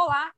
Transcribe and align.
Olá. 0.00 0.32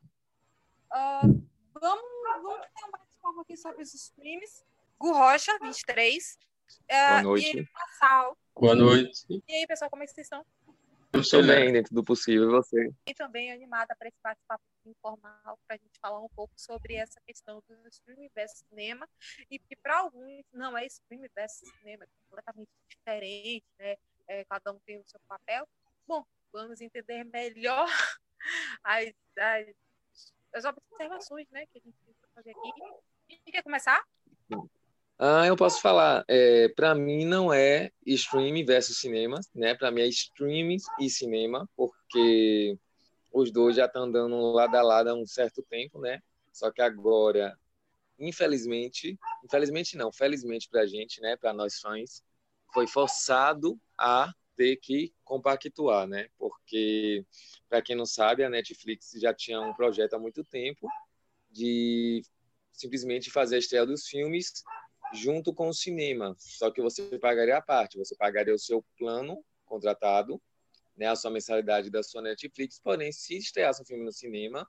Uh, 0.91 1.49
vamos, 1.73 2.05
vamos 2.43 2.67
ter 2.67 2.85
um 2.85 2.91
bate-papo 2.91 3.41
aqui 3.43 3.57
sobre 3.57 3.81
os 3.81 3.95
streams. 3.95 4.65
Gu 4.99 5.13
Rocha, 5.13 5.57
23. 5.61 6.37
Uh, 6.67 6.77
Boa 6.89 7.23
noite. 7.23 7.59
E 7.59 7.67
Passal. 7.67 8.39
Boa 8.57 8.75
noite. 8.75 9.25
E 9.47 9.55
aí, 9.55 9.65
pessoal, 9.69 9.89
como 9.89 10.03
é 10.03 10.07
que 10.07 10.15
vocês 10.15 10.27
estão? 10.27 10.45
Estou 11.15 11.47
bem, 11.47 11.73
dentro 11.73 11.95
do 11.95 12.03
possível, 12.03 12.49
e 12.49 12.51
você? 12.51 12.93
E 13.07 13.15
também 13.15 13.53
animada 13.53 13.95
para 13.95 14.09
esse 14.09 14.19
bate-papo 14.21 14.65
informal, 14.85 15.57
para 15.65 15.77
a 15.77 15.79
gente 15.79 15.97
falar 16.01 16.19
um 16.19 16.29
pouco 16.31 16.55
sobre 16.57 16.97
essa 16.97 17.21
questão 17.21 17.63
do 17.69 17.89
streaming 17.89 18.31
versus 18.35 18.65
cinema, 18.69 19.09
e 19.49 19.61
que 19.61 19.77
para 19.77 20.01
alguns 20.01 20.45
não 20.53 20.77
é 20.77 20.85
streaming 20.87 21.29
versus 21.37 21.71
cinema, 21.79 22.03
é 22.03 22.09
completamente 22.25 22.71
diferente, 22.89 23.67
né? 23.79 23.95
É, 24.27 24.45
cada 24.45 24.73
um 24.73 24.81
tem 24.81 24.99
o 24.99 25.05
seu 25.07 25.21
papel. 25.29 25.69
Bom, 26.05 26.27
vamos 26.53 26.81
entender 26.81 27.25
melhor 27.25 27.89
as, 28.85 29.13
as, 29.39 29.67
as 30.55 30.65
observações 30.65 31.49
né, 31.51 31.65
que 31.67 31.79
a 31.79 31.81
gente 31.81 31.97
tem 32.05 32.15
fazer 32.35 32.51
aqui. 32.51 32.71
Quem 33.29 33.53
quer 33.53 33.63
começar? 33.63 34.03
Ah, 35.19 35.47
eu 35.47 35.57
posso 35.57 35.81
falar. 35.81 36.25
É, 36.29 36.69
para 36.71 36.95
mim 36.95 37.25
não 37.25 37.53
é 37.53 37.91
streaming 38.07 38.65
versus 38.65 38.99
cinema, 38.99 39.41
né? 39.55 39.75
Para 39.75 39.91
mim 39.91 40.01
é 40.01 40.07
streaming 40.09 40.79
e 41.01 41.09
cinema, 41.09 41.69
porque 41.77 42.77
os 43.33 43.51
dois 43.51 43.77
já 43.77 43.87
estão 43.87 44.05
andando 44.05 44.53
lado 44.53 44.75
a 44.75 44.83
lado 44.83 45.09
há 45.09 45.15
um 45.15 45.27
certo 45.27 45.63
tempo, 45.63 46.01
né? 46.01 46.21
Só 46.53 46.71
que 46.71 46.83
agora, 46.83 47.57
infelizmente, 48.19 49.19
infelizmente 49.45 49.97
não, 49.97 50.13
felizmente 50.13 50.69
para 50.69 50.83
a 50.83 50.87
gente, 50.87 51.21
né? 51.21 51.37
Para 51.37 51.53
nós 51.53 51.79
fãs, 51.79 52.23
foi 52.73 52.87
forçado 52.87 53.79
a 53.97 54.33
ter 54.63 54.77
que 54.77 55.13
compactuar, 55.25 56.07
né? 56.07 56.29
Porque, 56.39 57.27
para 57.69 57.83
quem 57.83 57.97
não 57.97 58.07
sabe, 58.07 58.45
a 58.45 58.49
Netflix 58.49 59.11
já 59.21 59.35
tinha 59.35 59.61
um 59.61 59.75
projeto 59.75 60.15
há 60.15 60.19
muito 60.21 60.45
tempo 60.45 60.87
de 61.51 62.23
simplesmente 62.73 63.29
fazer 63.29 63.57
a 63.57 63.59
estreia 63.59 63.85
dos 63.85 64.07
filmes 64.07 64.63
junto 65.13 65.53
com 65.53 65.69
o 65.69 65.75
cinema. 65.75 66.37
Só 66.39 66.71
que 66.71 66.81
você 66.81 67.19
pagaria 67.19 67.57
a 67.57 67.61
parte, 67.61 67.99
você 67.99 68.15
pagaria 68.17 68.55
o 68.55 68.59
seu 68.59 68.85
plano 68.97 69.45
contratado, 69.65 70.41
né, 70.97 71.07
a 71.07 71.17
sua 71.17 71.33
mensalidade 71.33 71.91
da 71.91 72.05
sua 72.05 72.23
Netflix. 72.23 72.79
Porém, 72.79 73.11
se 73.11 73.37
estreasse 73.37 73.83
um 73.83 73.85
filme 73.85 74.05
no 74.05 74.13
cinema, 74.13 74.67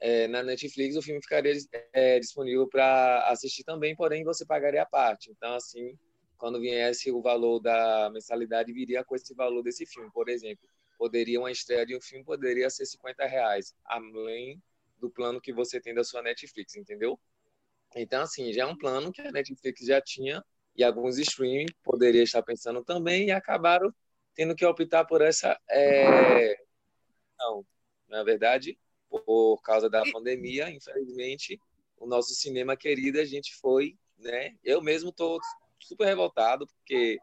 é, 0.00 0.26
na 0.26 0.42
Netflix 0.42 0.96
o 0.96 1.02
filme 1.02 1.22
ficaria 1.22 1.54
é, 1.92 2.18
disponível 2.18 2.66
para 2.68 3.28
assistir 3.28 3.62
também, 3.62 3.94
porém 3.94 4.24
você 4.24 4.44
pagaria 4.44 4.82
a 4.82 4.86
parte. 4.86 5.30
Então, 5.30 5.54
assim, 5.54 5.96
quando 6.40 6.58
viesse 6.58 7.12
o 7.12 7.20
valor 7.20 7.60
da 7.60 8.08
mensalidade, 8.10 8.72
viria 8.72 9.04
com 9.04 9.14
esse 9.14 9.34
valor 9.34 9.62
desse 9.62 9.84
filme. 9.84 10.10
Por 10.10 10.30
exemplo, 10.30 10.66
poderia 10.98 11.38
uma 11.38 11.52
estreia 11.52 11.84
de 11.84 11.94
um 11.94 12.00
filme 12.00 12.24
poderia 12.24 12.70
ser 12.70 12.86
50 12.86 13.26
reais, 13.26 13.74
além 13.84 14.60
do 14.98 15.10
plano 15.10 15.40
que 15.40 15.52
você 15.52 15.78
tem 15.78 15.94
da 15.94 16.02
sua 16.02 16.22
Netflix, 16.22 16.76
entendeu? 16.76 17.20
Então, 17.94 18.22
assim, 18.22 18.52
já 18.54 18.62
é 18.62 18.66
um 18.66 18.76
plano 18.76 19.12
que 19.12 19.20
a 19.20 19.30
Netflix 19.30 19.84
já 19.84 20.00
tinha 20.00 20.42
e 20.74 20.82
alguns 20.82 21.18
streaming 21.18 21.66
poderiam 21.84 22.22
estar 22.22 22.42
pensando 22.42 22.82
também 22.82 23.26
e 23.26 23.30
acabaram 23.30 23.94
tendo 24.34 24.54
que 24.54 24.64
optar 24.64 25.04
por 25.04 25.20
essa. 25.20 25.60
É... 25.68 26.56
Não, 27.38 27.66
na 28.08 28.22
verdade, 28.22 28.78
por 29.10 29.60
causa 29.62 29.90
da 29.90 30.02
pandemia, 30.10 30.70
infelizmente, 30.70 31.60
o 31.98 32.06
nosso 32.06 32.34
cinema 32.34 32.76
querido, 32.76 33.20
a 33.20 33.24
gente 33.24 33.54
foi, 33.56 33.98
né? 34.16 34.54
Eu 34.64 34.80
mesmo 34.80 35.10
estou 35.10 35.38
super 35.80 36.06
revoltado, 36.06 36.66
porque 36.66 37.18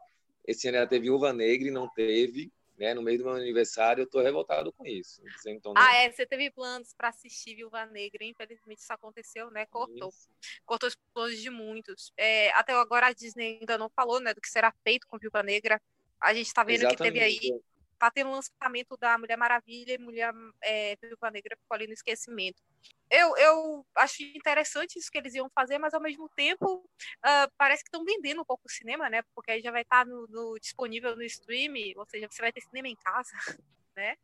esse 0.46 0.68
ano 0.68 0.78
ela 0.78 0.86
teve 0.86 1.10
Uva 1.10 1.32
Negra 1.32 1.68
e 1.68 1.70
não 1.70 1.88
teve, 1.88 2.52
né? 2.78 2.94
No 2.94 3.02
meio 3.02 3.18
do 3.18 3.24
meu 3.24 3.34
aniversário, 3.34 4.02
eu 4.02 4.08
tô 4.08 4.20
revoltado 4.20 4.72
com 4.72 4.86
isso. 4.86 5.20
Então, 5.46 5.74
ah, 5.76 5.96
é, 5.96 6.10
você 6.10 6.24
teve 6.24 6.50
planos 6.50 6.94
para 6.94 7.08
assistir 7.08 7.56
Viúva 7.56 7.84
Negra, 7.86 8.24
infelizmente 8.24 8.78
isso 8.78 8.92
aconteceu, 8.92 9.50
né? 9.50 9.66
Cortou. 9.66 10.08
Isso. 10.08 10.28
Cortou 10.64 10.88
os 10.88 10.96
planos 11.12 11.38
de 11.38 11.50
muitos. 11.50 12.12
É, 12.16 12.50
até 12.52 12.72
agora 12.72 13.08
a 13.08 13.12
Disney 13.12 13.58
ainda 13.60 13.76
não 13.76 13.90
falou, 13.90 14.20
né, 14.20 14.32
do 14.32 14.40
que 14.40 14.48
será 14.48 14.72
feito 14.84 15.06
com 15.08 15.18
Viúva 15.18 15.42
Negra. 15.42 15.80
A 16.20 16.32
gente 16.32 16.46
está 16.46 16.62
vendo 16.62 16.82
Exatamente. 16.82 16.96
que 16.96 17.04
teve 17.04 17.20
aí 17.20 17.60
tá 17.98 18.10
tendo 18.10 18.30
o 18.30 18.34
lançamento 18.34 18.96
da 18.96 19.18
Mulher 19.18 19.36
Maravilha 19.36 19.94
e 19.94 19.98
Mulher 19.98 20.32
é, 20.62 20.96
Viúva 20.96 21.30
Negra 21.30 21.56
ficou 21.56 21.74
ali 21.74 21.86
no 21.86 21.92
esquecimento. 21.92 22.62
Eu, 23.10 23.36
eu 23.36 23.86
acho 23.96 24.22
interessante 24.22 24.98
isso 24.98 25.10
que 25.10 25.18
eles 25.18 25.34
iam 25.34 25.50
fazer, 25.54 25.78
mas 25.78 25.94
ao 25.94 26.00
mesmo 26.00 26.28
tempo 26.36 26.76
uh, 26.76 27.52
parece 27.56 27.82
que 27.82 27.88
estão 27.88 28.04
vendendo 28.04 28.42
um 28.42 28.44
pouco 28.44 28.64
o 28.66 28.70
cinema, 28.70 29.08
né? 29.08 29.22
Porque 29.34 29.50
aí 29.50 29.62
já 29.62 29.70
vai 29.70 29.82
estar 29.82 30.04
tá 30.04 30.10
no, 30.10 30.26
no, 30.28 30.58
disponível 30.60 31.16
no 31.16 31.22
stream, 31.24 31.74
ou 31.96 32.06
seja, 32.06 32.28
você 32.30 32.42
vai 32.42 32.52
ter 32.52 32.60
cinema 32.60 32.88
em 32.88 32.96
casa, 32.96 33.30
né? 33.96 34.14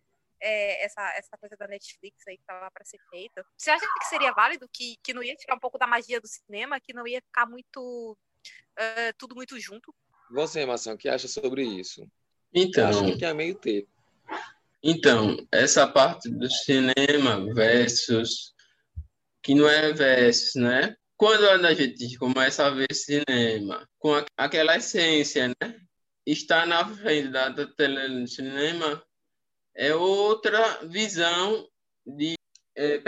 É, 0.40 0.84
essa, 0.84 1.00
essa 1.16 1.38
coisa 1.38 1.56
da 1.56 1.66
Netflix 1.66 2.28
aí 2.28 2.36
que 2.36 2.42
estava 2.42 2.70
para 2.70 2.84
ser 2.84 2.98
feita. 3.08 3.46
Você 3.56 3.70
acha 3.70 3.86
que 3.98 4.04
seria 4.06 4.32
válido, 4.32 4.68
que, 4.70 4.96
que 5.02 5.14
não 5.14 5.22
ia 5.22 5.34
tirar 5.34 5.54
um 5.54 5.60
pouco 5.60 5.78
da 5.78 5.86
magia 5.86 6.20
do 6.20 6.26
cinema, 6.28 6.80
que 6.80 6.92
não 6.92 7.06
ia 7.06 7.22
ficar 7.22 7.46
muito 7.46 8.18
uh, 8.78 9.14
tudo 9.16 9.34
muito 9.34 9.58
junto? 9.58 9.94
Você, 10.30 10.66
Maçã, 10.66 10.92
o 10.92 10.98
que 10.98 11.08
acha 11.08 11.28
sobre 11.28 11.64
isso? 11.64 12.06
Então, 12.54 12.88
acho 12.88 13.18
que 13.18 13.24
é 13.24 13.34
meio 13.34 13.54
termo. 13.56 13.88
Então, 14.82 15.36
essa 15.50 15.86
parte 15.86 16.30
do 16.30 16.48
cinema 16.48 17.52
versus 17.54 18.54
que 19.42 19.54
não 19.54 19.68
é 19.68 19.92
versus, 19.92 20.54
né? 20.54 20.96
Quando 21.16 21.48
a 21.48 21.74
gente 21.74 22.16
começa 22.16 22.66
a 22.66 22.70
ver 22.70 22.92
cinema 22.92 23.88
com 23.98 24.14
aquela 24.36 24.76
essência, 24.76 25.48
né? 25.48 25.76
Está 26.26 26.64
na 26.64 26.86
frente 26.88 27.28
da 27.28 27.52
tela 27.66 28.08
do 28.08 28.26
cinema 28.26 29.02
é 29.74 29.94
outra 29.94 30.86
visão 30.86 31.68
de 32.06 32.34
é, 32.76 32.98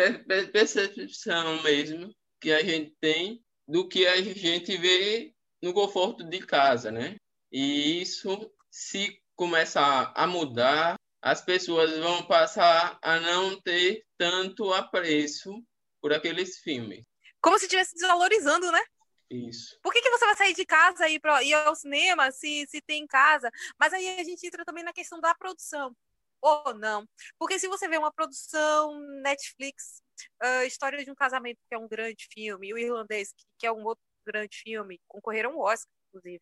percepção 0.51 1.63
mesmo 1.63 2.15
que 2.41 2.53
a 2.53 2.63
gente 2.63 2.95
tem 3.01 3.43
do 3.67 3.89
que 3.89 4.07
a 4.07 4.21
gente 4.21 4.77
vê 4.77 5.33
no 5.63 5.73
conforto 5.73 6.25
de 6.25 6.41
casa, 6.41 6.91
né? 6.91 7.17
E 7.51 8.01
isso 8.03 8.51
se 8.71 9.21
começar 9.37 10.13
a 10.17 10.27
mudar, 10.27 10.97
as 11.23 11.43
pessoas 11.43 11.97
vão 11.99 12.27
passar 12.27 12.99
a 13.03 13.21
não 13.21 13.61
ter 13.61 14.05
tanto 14.17 14.73
apreço 14.73 15.63
por 16.01 16.13
aqueles 16.13 16.59
filmes. 16.59 17.05
Como 17.41 17.59
se 17.59 17.67
estivesse 17.67 17.95
desvalorizando, 17.95 18.73
né? 18.73 18.83
Isso. 19.31 19.79
Por 19.83 19.93
que, 19.93 20.01
que 20.01 20.11
você 20.11 20.25
vai 20.25 20.37
sair 20.37 20.55
de 20.55 20.65
casa 20.65 21.09
e 21.09 21.17
ir, 21.17 21.21
ir 21.43 21.55
ao 21.55 21.75
cinema 21.75 22.31
se, 22.31 22.67
se 22.69 22.81
tem 22.81 23.03
em 23.03 23.07
casa? 23.07 23.51
Mas 23.79 23.93
aí 23.93 24.21
a 24.21 24.25
gente 24.25 24.47
entra 24.47 24.65
também 24.65 24.85
na 24.85 24.93
questão 24.93 25.21
da 25.21 25.35
produção. 25.35 25.95
Ou 26.41 26.75
não. 26.75 27.09
Porque 27.39 27.59
se 27.59 27.67
você 27.67 27.89
vê 27.89 27.99
uma 27.99 28.13
produção 28.13 28.99
Netflix, 29.23 30.01
uh, 30.43 30.65
História 30.65 31.05
de 31.05 31.11
um 31.11 31.15
Casamento, 31.15 31.59
que 31.69 31.75
é 31.75 31.79
um 31.79 31.89
grande 31.89 32.29
filme, 32.33 32.69
e 32.69 32.75
o 32.75 32.79
Irlandês, 32.79 33.33
que, 33.33 33.45
que 33.59 33.67
é 33.67 33.73
um 33.73 33.85
outro 33.85 34.05
grande 34.25 34.57
filme, 34.59 35.01
concorreram 35.09 35.53
ao 35.53 35.61
Oscar, 35.61 35.93
inclusive 36.09 36.41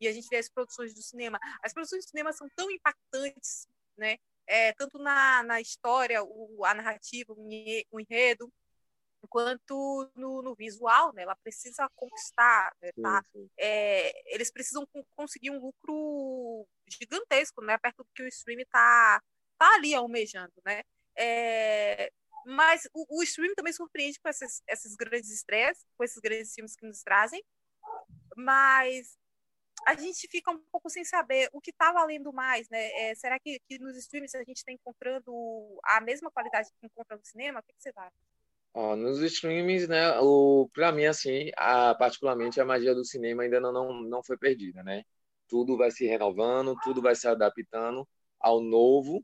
e 0.00 0.08
a 0.08 0.12
gente 0.12 0.28
vê 0.28 0.36
as 0.36 0.48
produções 0.48 0.94
do 0.94 1.02
cinema. 1.02 1.38
As 1.62 1.72
produções 1.72 2.04
do 2.04 2.08
cinema 2.08 2.32
são 2.32 2.48
tão 2.56 2.70
impactantes, 2.70 3.66
né? 3.96 4.16
É, 4.46 4.72
tanto 4.72 4.98
na, 4.98 5.42
na 5.44 5.60
história, 5.60 6.22
o, 6.22 6.64
a 6.64 6.74
narrativa, 6.74 7.32
o 7.32 8.00
enredo, 8.00 8.52
quanto 9.28 10.10
no, 10.16 10.42
no, 10.42 10.54
visual, 10.54 11.12
né? 11.12 11.22
Ela 11.22 11.36
precisa 11.36 11.88
conquistar, 11.94 12.74
né? 12.80 12.90
tá? 13.00 13.22
É, 13.58 14.34
eles 14.34 14.50
precisam 14.50 14.86
conseguir 15.16 15.50
um 15.50 15.60
lucro 15.60 16.66
gigantesco, 16.88 17.62
né? 17.62 17.78
Perto 17.78 17.98
do 17.98 18.10
que 18.14 18.22
o 18.22 18.28
stream 18.28 18.64
tá, 18.70 19.22
tá 19.58 19.74
ali 19.74 19.94
almejando, 19.94 20.52
né? 20.64 20.82
É, 21.16 22.10
mas 22.44 22.88
o, 22.92 23.20
o 23.20 23.22
stream 23.22 23.54
também 23.54 23.72
surpreende 23.72 24.18
com 24.20 24.28
essas, 24.28 24.62
essas 24.66 24.94
grandes 24.96 25.30
estreias, 25.30 25.84
com 25.96 26.04
esses 26.04 26.18
grandes 26.18 26.52
filmes 26.52 26.74
que 26.74 26.86
nos 26.86 27.02
trazem, 27.02 27.42
mas 28.36 29.16
a 29.86 29.94
gente 29.94 30.28
fica 30.28 30.50
um 30.50 30.58
pouco 30.70 30.88
sem 30.88 31.04
saber 31.04 31.48
o 31.52 31.60
que 31.60 31.70
está 31.70 31.92
valendo 31.92 32.32
mais, 32.32 32.68
né? 32.68 32.90
É, 32.92 33.14
será 33.14 33.38
que, 33.38 33.60
que, 33.68 33.78
nos 33.78 33.96
streams 33.96 34.34
a 34.34 34.44
gente 34.44 34.58
está 34.58 34.72
encontrando 34.72 35.32
a 35.84 36.00
mesma 36.00 36.30
qualidade 36.30 36.68
que 36.80 36.86
encontra 36.86 37.16
no 37.16 37.24
cinema? 37.24 37.60
O 37.60 37.62
que, 37.62 37.72
que 37.72 37.82
você 37.82 37.92
acha? 37.96 38.96
Nos 38.96 39.20
streams, 39.20 39.86
né, 39.86 40.18
o, 40.20 40.68
pra 40.72 40.92
mim, 40.92 41.04
assim, 41.04 41.50
a, 41.56 41.94
particularmente 41.94 42.58
a 42.60 42.64
magia 42.64 42.94
do 42.94 43.04
cinema 43.04 43.42
ainda 43.42 43.60
não, 43.60 43.72
não, 43.72 44.02
não 44.02 44.22
foi 44.22 44.38
perdida, 44.38 44.82
né? 44.82 45.04
Tudo 45.46 45.76
vai 45.76 45.90
se 45.90 46.06
renovando, 46.06 46.74
tudo 46.82 47.02
vai 47.02 47.14
se 47.14 47.28
adaptando 47.28 48.08
ao 48.40 48.60
novo, 48.62 49.22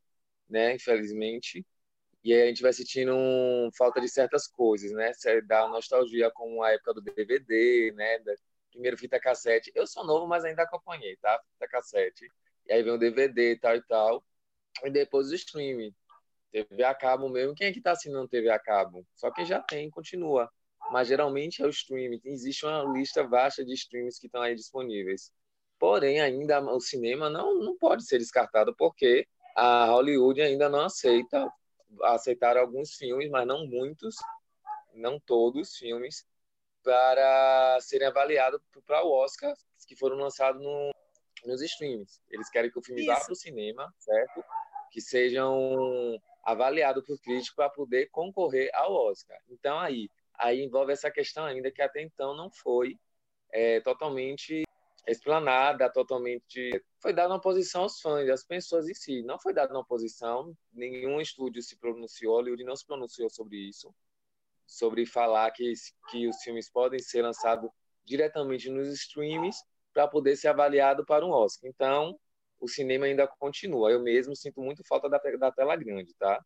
né, 0.49 0.75
infelizmente. 0.75 1.65
E 2.23 2.35
aí 2.35 2.43
a 2.43 2.47
gente 2.47 2.63
vai 2.63 2.73
sentindo 2.73 3.15
falta 3.77 4.01
de 4.01 4.09
certas 4.09 4.47
coisas, 4.47 4.93
né? 4.93 5.13
Da 5.47 5.69
nostalgia 5.69 6.31
com 6.31 6.63
a 6.63 6.73
época 6.73 6.95
do 6.95 7.01
DVD, 7.01 7.93
né? 7.97 8.19
Primeiro 8.71 8.97
fita 8.97 9.21
cassete. 9.21 9.73
Eu 9.75 9.87
sou 9.87 10.05
novo, 10.05 10.27
mas 10.27 10.45
ainda 10.45 10.63
acompanhei, 10.63 11.17
tá? 11.17 11.41
Fita 11.53 11.69
cassete. 11.69 12.31
E 12.67 12.73
aí 12.73 12.83
vem 12.83 12.93
o 12.93 12.99
DVD 12.99 13.53
e 13.53 13.59
tal 13.59 13.77
e 13.77 13.83
tal. 13.83 14.25
E 14.85 14.91
depois 14.91 15.31
o 15.31 15.35
streaming. 15.35 15.95
TV 16.51 16.83
a 16.83 16.95
cabo 16.95 17.29
mesmo. 17.29 17.55
Quem 17.55 17.69
é 17.69 17.73
que 17.73 17.81
tá 17.81 17.93
assinando 17.93 18.29
TV 18.29 18.49
a 18.51 18.59
cabo? 18.59 19.07
Só 19.15 19.31
quem 19.31 19.45
já 19.45 19.61
tem, 19.61 19.91
continua. 19.91 20.51
Mas 20.91 21.09
geralmente 21.09 21.63
é 21.63 21.67
o 21.67 21.71
streaming. 21.71 22.21
Existe 22.25 22.65
uma 22.65 22.85
lista 22.85 23.27
vasta 23.27 23.65
de 23.65 23.75
streams 23.75 24.19
que 24.19 24.27
estão 24.27 24.43
aí 24.43 24.55
disponíveis. 24.55 25.33
Porém, 25.79 26.21
ainda 26.21 26.61
o 26.61 26.81
cinema 26.81 27.29
não, 27.29 27.55
não 27.55 27.77
pode 27.77 28.05
ser 28.05 28.19
descartado 28.19 28.75
porque 28.77 29.27
a 29.55 29.87
Hollywood 29.87 30.41
ainda 30.41 30.69
não 30.69 30.81
aceita 30.81 31.51
aceitaram 32.03 32.61
alguns 32.61 32.95
filmes, 32.95 33.31
mas 33.31 33.47
não 33.47 33.67
muitos, 33.67 34.17
não 34.95 35.19
todos 35.19 35.77
filmes, 35.77 36.27
para 36.83 37.79
serem 37.81 38.09
avaliados 38.09 38.61
para 38.87 39.05
o 39.05 39.11
Oscar, 39.11 39.55
que 39.87 39.97
foram 39.97 40.17
lançados 40.17 40.63
no, 40.63 40.91
nos 41.45 41.63
streams. 41.63 42.21
Eles 42.31 42.51
querem 42.51 42.71
que 42.71 42.79
o 42.79 42.83
filme 42.83 43.03
Isso. 43.03 43.11
vá 43.11 43.21
para 43.21 43.33
o 43.33 43.37
cinema, 43.37 43.93
certo? 43.99 44.45
Que 44.91 45.01
sejam 45.01 46.19
avaliados 46.43 47.05
por 47.05 47.19
crítico 47.21 47.57
para 47.57 47.71
poder 47.71 48.09
concorrer 48.11 48.71
ao 48.75 48.93
Oscar. 48.93 49.39
Então, 49.49 49.79
aí, 49.79 50.09
aí 50.35 50.63
envolve 50.63 50.93
essa 50.93 51.11
questão 51.11 51.45
ainda 51.45 51.71
que 51.71 51.83
até 51.83 52.03
então 52.03 52.35
não 52.35 52.51
foi 52.51 52.97
é, 53.53 53.81
totalmente 53.81 54.65
explanada, 55.07 55.91
totalmente. 55.91 56.71
Foi 57.01 57.13
dada 57.13 57.33
uma 57.33 57.41
posição 57.41 57.83
aos 57.83 58.01
fãs, 58.01 58.29
às 58.29 58.45
pessoas 58.45 58.89
em 58.89 58.95
si. 58.95 59.23
Não 59.23 59.39
foi 59.39 59.55
dada 59.55 59.73
uma 59.73 59.85
posição, 59.85 60.55
nenhum 60.73 61.21
estúdio 61.21 61.63
se 61.63 61.77
pronunciou, 61.79 62.37
Hollywood 62.37 62.65
não 62.65 62.77
se 62.77 62.87
pronunciou 62.87 63.31
sobre 63.31 63.57
isso, 63.57 63.95
sobre 64.69 65.07
falar 65.07 65.51
que, 65.51 65.73
que 66.11 66.29
os 66.29 66.37
filmes 66.43 66.71
podem 66.71 67.01
ser 67.01 67.23
lançados 67.23 67.71
diretamente 68.05 68.71
nos 68.71 68.89
streams 68.89 69.57
para 69.95 70.07
poder 70.07 70.37
ser 70.37 70.49
avaliado 70.49 71.05
para 71.07 71.25
um 71.25 71.31
Oscar. 71.31 71.69
Então, 71.69 72.19
o 72.61 72.69
cinema 72.69 73.07
ainda 73.07 73.27
continua. 73.27 73.91
Eu 73.91 74.01
mesmo 74.01 74.37
sinto 74.37 74.61
muito 74.61 74.85
falta 74.87 75.09
da, 75.09 75.19
da 75.39 75.51
tela 75.51 75.75
grande, 75.75 76.15
tá? 76.15 76.45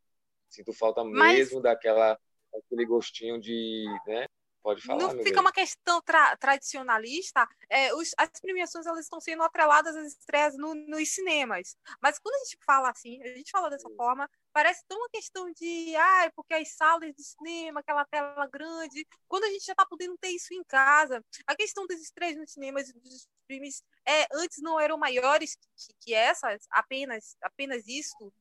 Sinto 0.49 0.73
falta 0.73 1.03
Mas... 1.03 1.35
mesmo 1.35 1.61
daquela 1.61 2.19
aquele 2.55 2.85
gostinho 2.85 3.41
de, 3.41 3.87
né, 4.07 4.27
Pode 4.63 4.81
falar. 4.83 5.01
Não 5.01 5.23
fica 5.23 5.41
uma 5.41 5.53
questão 5.53 6.01
tra 6.03 6.37
tradicionalista. 6.37 7.47
É, 7.69 7.93
os, 7.95 8.13
as 8.17 8.31
premiações 8.41 8.87
elas 8.87 9.01
estão 9.01 9.21
sendo 9.21 9.43
atreladas 9.43 9.97
às 9.97 10.13
estreias 10.13 10.57
no, 10.57 10.75
nos 10.75 11.09
cinemas. 11.09 11.77
Mas 12.01 12.19
quando 12.19 12.37
a 12.37 12.45
gente 12.45 12.59
fala 12.65 12.89
assim, 12.89 13.21
a 13.23 13.35
gente 13.35 13.51
fala 13.51 13.69
dessa 13.69 13.91
forma, 13.97 14.31
parece 14.53 14.85
tão 14.87 14.99
uma 14.99 15.09
questão 15.09 15.51
de, 15.53 15.95
ah, 15.97 16.33
porque 16.37 16.55
as 16.55 16.77
salas 16.77 17.15
de 17.15 17.23
cinema, 17.23 17.81
aquela 17.81 18.05
tela 18.05 18.47
grande, 18.47 19.07
quando 19.29 19.45
a 19.45 19.51
gente 19.51 19.65
já 19.65 19.73
está 19.73 19.87
podendo 19.87 20.17
ter 20.19 20.29
isso 20.29 20.53
em 20.55 20.63
casa. 20.65 21.25
A 21.47 21.57
questão 21.57 21.87
das 21.87 22.01
estreias 22.01 22.37
nos 22.37 22.53
cinemas 22.53 22.89
e 22.89 22.93
dos 22.93 23.27
streams 23.43 23.83
é, 24.07 24.27
antes 24.33 24.59
não 24.61 24.79
eram 24.79 24.99
maiores 24.99 25.57
que, 25.57 25.95
que 26.01 26.15
essas, 26.15 26.67
apenas, 26.71 27.37
apenas 27.43 27.87
isso. 27.87 28.33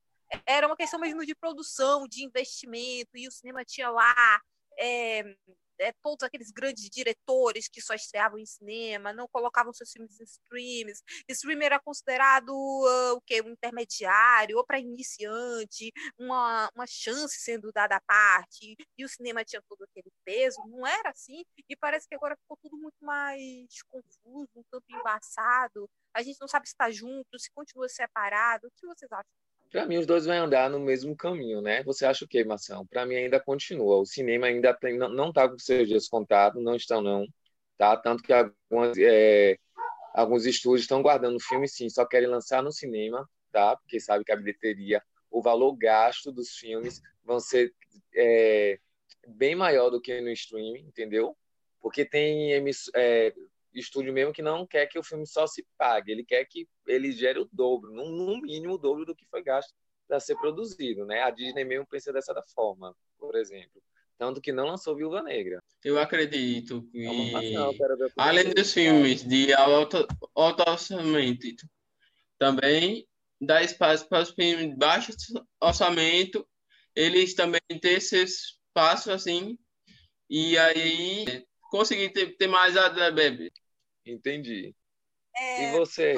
Era 0.46 0.68
uma 0.68 0.78
questão 0.78 1.00
mesmo 1.00 1.26
de 1.26 1.36
produção, 1.36 2.08
de 2.08 2.24
investimento, 2.24 3.12
e 3.16 3.28
o 3.28 3.32
cinema 3.32 3.66
tinha 3.66 3.90
lá 3.90 4.42
é, 4.78 5.24
é, 5.82 5.92
todos 6.02 6.24
aqueles 6.24 6.52
grandes 6.52 6.90
diretores 6.90 7.68
que 7.68 7.82
só 7.82 7.94
estreavam 7.96 8.38
em 8.38 8.46
cinema, 8.46 9.12
não 9.12 9.28
colocavam 9.28 9.74
seus 9.74 9.92
filmes 9.92 10.20
em 10.20 10.24
streams. 10.24 11.02
Streamer 11.28 11.66
era 11.68 11.80
considerado 11.80 12.50
uh, 12.50 13.16
o 13.16 13.22
quê? 13.22 13.42
Um 13.42 13.50
intermediário, 13.50 14.58
ou 14.58 14.66
para 14.66 14.80
iniciante, 14.80 15.92
uma, 16.18 16.70
uma 16.76 16.86
chance 16.88 17.40
sendo 17.40 17.72
dada 17.72 17.96
à 17.96 18.02
parte, 18.02 18.76
e 18.98 19.04
o 19.04 19.10
cinema 19.10 19.44
tinha 19.44 19.62
todo 19.68 19.84
aquele 19.84 20.12
peso. 20.24 20.62
Não 20.68 20.86
era 20.86 21.10
assim, 21.10 21.44
e 21.68 21.76
parece 21.76 22.08
que 22.08 22.16
agora 22.16 22.38
ficou 22.38 22.58
tudo 22.62 22.78
muito 22.78 23.04
mais 23.04 23.82
confuso, 23.90 24.50
um 24.56 24.64
tanto 24.70 24.86
embaçado. 24.90 25.90
A 26.14 26.22
gente 26.22 26.40
não 26.40 26.48
sabe 26.48 26.68
se 26.68 26.74
está 26.74 26.92
junto, 26.92 27.40
se 27.40 27.50
continua 27.52 27.90
separado. 27.90 28.68
O 28.68 28.72
que 28.72 28.86
vocês 28.86 29.12
acham? 29.12 29.41
Para 29.72 29.86
mim, 29.86 29.98
os 29.98 30.06
dois 30.06 30.26
vão 30.26 30.36
andar 30.36 30.70
no 30.70 30.80
mesmo 30.80 31.16
caminho, 31.16 31.62
né? 31.62 31.82
Você 31.84 32.06
acha 32.06 32.26
o 32.26 32.28
quê, 32.28 32.44
Mação? 32.44 32.86
Para 32.86 33.06
mim, 33.06 33.16
ainda 33.16 33.40
continua. 33.40 33.98
O 33.98 34.06
cinema 34.06 34.48
ainda 34.48 34.74
tem, 34.74 34.98
não 34.98 35.30
está 35.30 35.48
com 35.48 35.58
seus 35.58 35.88
dias 35.88 36.10
contados, 36.10 36.62
não 36.62 36.76
estão, 36.76 37.02
não. 37.02 37.26
Tá? 37.78 37.96
Tanto 37.96 38.22
que 38.22 38.34
algumas, 38.34 38.98
é, 38.98 39.58
alguns 40.14 40.46
estúdios 40.46 40.82
estão 40.82 41.02
guardando 41.02 41.38
o 41.38 41.40
filme, 41.40 41.70
sim, 41.70 41.90
só 41.90 42.06
querem 42.06 42.28
lançar 42.28 42.62
no 42.62 42.72
cinema, 42.72 43.28
tá? 43.52 43.78
Porque 43.78 44.00
sabe 44.00 44.26
que 44.26 44.32
a 44.34 44.36
bilheteria, 44.36 45.02
o 45.32 45.42
valor 45.42 45.74
gasto 45.78 46.34
dos 46.34 46.50
filmes 46.50 47.02
vão 47.24 47.40
ser 47.40 47.74
é, 48.14 48.78
bem 49.26 49.56
maior 49.56 49.90
do 49.90 50.02
que 50.02 50.20
no 50.20 50.30
streaming, 50.32 50.82
entendeu? 50.82 51.36
Porque 51.82 52.04
tem 52.04 52.54
é, 52.94 53.34
estúdio 53.74 54.14
mesmo 54.14 54.34
que 54.34 54.42
não 54.42 54.66
quer 54.66 54.88
que 54.88 55.00
o 55.00 55.04
filme 55.04 55.26
só 55.26 55.48
se 55.48 55.66
pague, 55.78 56.12
ele 56.12 56.24
quer 56.24 56.46
que 56.46 56.68
ele 56.88 57.12
gere 57.12 57.40
o 57.40 57.50
dobro, 57.52 57.92
no, 57.92 58.42
mínimo 58.42 58.74
o 58.74 58.78
dobro 58.78 59.06
do 59.06 59.16
que 59.16 59.26
foi 59.26 59.44
gasto 59.44 59.74
para 60.08 60.20
ser 60.20 60.36
produzido, 60.36 61.06
né? 61.06 61.22
A 61.22 61.30
Disney 61.30 61.64
mesmo 61.64 61.88
pensa 61.88 62.12
dessa 62.12 62.34
forma, 62.54 62.96
por 63.18 63.36
exemplo. 63.36 63.82
Tanto 64.18 64.42
que 64.42 64.52
não 64.52 64.68
lançou 64.68 64.96
Viúva 64.96 65.24
Negra. 65.24 65.60
Eu 65.84 65.98
acredito 65.98 66.84
que, 66.92 67.06
é 67.06 67.56
além 68.18 68.54
dos 68.54 68.72
filmes 68.74 69.24
de 69.24 69.54
alto, 69.54 70.06
alto 70.36 70.70
orçamento, 70.70 71.66
também 72.38 73.08
dá 73.40 73.64
espaço 73.64 74.08
para 74.08 74.22
os 74.22 74.30
filmes 74.32 74.70
de 74.70 74.76
baixo 74.76 75.12
orçamento, 75.60 76.48
eles 76.96 77.34
também 77.34 77.62
têm 77.82 77.94
esse 77.94 78.22
espaço 78.22 79.12
assim, 79.12 79.58
e 80.30 80.58
aí 80.58 81.46
conseguir 81.72 82.10
ter, 82.10 82.36
ter 82.36 82.48
mais 82.48 82.76
a 82.76 82.90
bebê. 82.90 83.52
Entendi. 84.06 84.76
É, 85.36 85.64
e 85.64 85.72
você? 85.72 86.14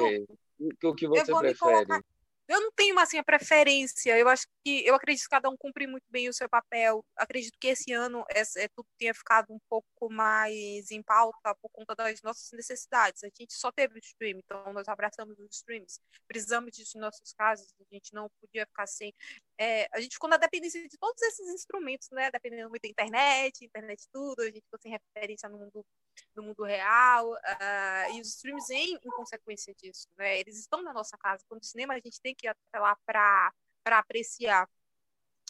Eu, 0.58 0.90
o 0.90 0.94
que 0.94 1.06
você 1.06 1.32
prefere? 1.32 2.02
Eu 2.46 2.60
não 2.60 2.70
tenho 2.72 2.98
assim 2.98 3.18
a 3.18 3.24
preferência. 3.24 4.18
Eu 4.18 4.28
acho 4.28 4.46
que 4.62 4.86
eu 4.86 4.94
acredito 4.94 5.24
que 5.24 5.30
cada 5.30 5.48
um 5.48 5.56
cumpre 5.56 5.86
muito 5.86 6.04
bem 6.10 6.28
o 6.28 6.32
seu 6.32 6.48
papel. 6.48 7.04
Acredito 7.16 7.56
que 7.58 7.68
esse 7.68 7.92
ano 7.92 8.24
é, 8.28 8.42
é, 8.62 8.68
tudo 8.68 8.86
tenha 8.98 9.14
ficado 9.14 9.52
um 9.52 9.58
pouco 9.68 10.10
mais 10.10 10.90
em 10.90 11.02
pauta 11.02 11.54
por 11.56 11.70
conta 11.70 11.94
das 11.94 12.20
nossas 12.22 12.50
necessidades. 12.52 13.24
A 13.24 13.28
gente 13.28 13.54
só 13.54 13.72
teve 13.72 13.94
o 13.96 13.98
stream, 13.98 14.38
então 14.38 14.72
nós 14.72 14.88
abraçamos 14.88 15.38
os 15.38 15.56
streams. 15.56 15.98
Precisamos 16.28 16.72
disso 16.72 16.98
em 16.98 17.00
nossos 17.00 17.32
casos. 17.32 17.72
A 17.80 17.94
gente 17.94 18.12
não 18.12 18.28
podia 18.40 18.66
ficar 18.66 18.86
sem. 18.86 19.12
É, 19.58 19.88
a 19.92 20.00
gente 20.00 20.12
ficou 20.12 20.28
na 20.28 20.36
dependência 20.36 20.86
de 20.86 20.98
todos 20.98 21.22
esses 21.22 21.48
instrumentos, 21.48 22.08
né? 22.10 22.30
Dependendo 22.30 22.68
muito 22.68 22.82
da 22.82 22.88
internet, 22.88 23.64
internet 23.64 24.06
tudo. 24.12 24.42
A 24.42 24.46
gente 24.46 24.62
ficou 24.62 24.78
sem 24.80 24.92
referência 24.92 25.48
no 25.48 25.58
mundo 25.58 25.84
no 26.34 26.42
mundo 26.42 26.64
real, 26.64 27.32
uh, 27.32 28.14
e 28.14 28.20
os 28.20 28.28
streams 28.28 28.70
em, 28.70 28.94
em 28.94 29.10
consequência 29.10 29.74
disso, 29.74 30.08
né? 30.16 30.38
Eles 30.40 30.58
estão 30.58 30.82
na 30.82 30.92
nossa 30.92 31.16
casa. 31.18 31.44
Quando 31.48 31.62
o 31.62 31.66
cinema 31.66 31.94
a 31.94 31.98
gente 31.98 32.20
tem 32.20 32.34
que 32.34 32.46
ir 32.46 32.50
até 32.50 32.78
lá 32.78 32.96
para 33.06 33.52
apreciar. 33.86 34.68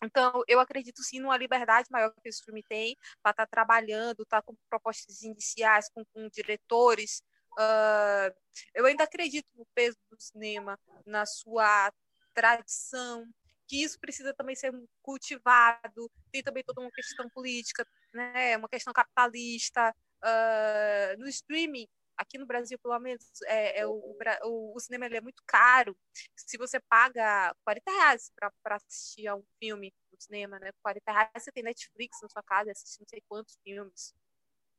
Então, 0.03 0.43
eu 0.49 0.59
acredito 0.61 1.03
sim 1.03 1.21
numa 1.21 1.37
liberdade 1.37 1.89
maior 1.91 2.13
que 2.23 2.29
o 2.29 2.31
stream 2.31 2.61
tem 2.69 2.97
para 3.23 3.31
estar 3.31 3.47
tá 3.47 3.51
trabalhando, 3.51 4.23
estar 4.23 4.43
tá 4.43 4.43
com 4.43 4.55
propostas 4.69 5.23
iniciais, 5.23 5.89
com, 5.91 6.05
com 6.07 6.29
diretores. 6.29 7.23
Uh, 7.53 8.35
eu 8.75 8.87
ainda 8.87 9.05
acredito 9.05 9.47
no 9.55 9.67
peso 9.75 9.97
do 10.11 10.21
cinema, 10.21 10.79
na 11.07 11.25
sua 11.25 11.93
tradição, 12.35 13.25
que 13.67 13.83
isso 13.83 13.99
precisa 13.99 14.35
também 14.35 14.57
ser 14.57 14.73
cultivado. 15.01 16.11
Tem 16.31 16.43
também 16.43 16.65
toda 16.65 16.81
uma 16.81 16.91
questão 16.91 17.29
política, 17.31 17.87
né? 18.13 18.57
uma 18.57 18.69
questão 18.69 18.93
capitalista, 18.93 19.95
uh, 20.25 21.19
no 21.19 21.29
streaming, 21.29 21.87
aqui 22.17 22.39
no 22.39 22.47
Brasil, 22.47 22.79
pelo 22.79 22.99
menos, 22.99 23.25
é, 23.47 23.81
é 23.81 23.87
o, 23.87 24.17
o, 24.45 24.77
o, 24.77 24.81
cinema 24.81 25.07
é 25.07 25.21
muito 25.21 25.43
caro. 25.47 25.97
Se 26.37 26.57
você 26.57 26.81
paga 26.81 27.55
40 27.65 27.91
reais 27.91 28.33
para 28.37 28.77
assistir 28.77 29.27
a 29.27 29.37
um 29.37 29.45
filme 29.59 29.93
no 30.13 30.21
cinema, 30.21 30.59
né? 30.59 30.71
40 30.83 31.13
reais 31.13 31.31
você 31.39 31.53
tem 31.53 31.63
Netflix 31.63 32.19
na 32.23 32.29
sua 32.29 32.43
casa, 32.43 32.73
assiste 32.73 33.01
não 33.01 33.09
sei 33.09 33.23
quantos 33.29 33.59
filmes, 33.63 34.15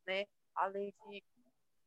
né? 0.07 0.25
Além 0.55 0.93
de 1.09 1.23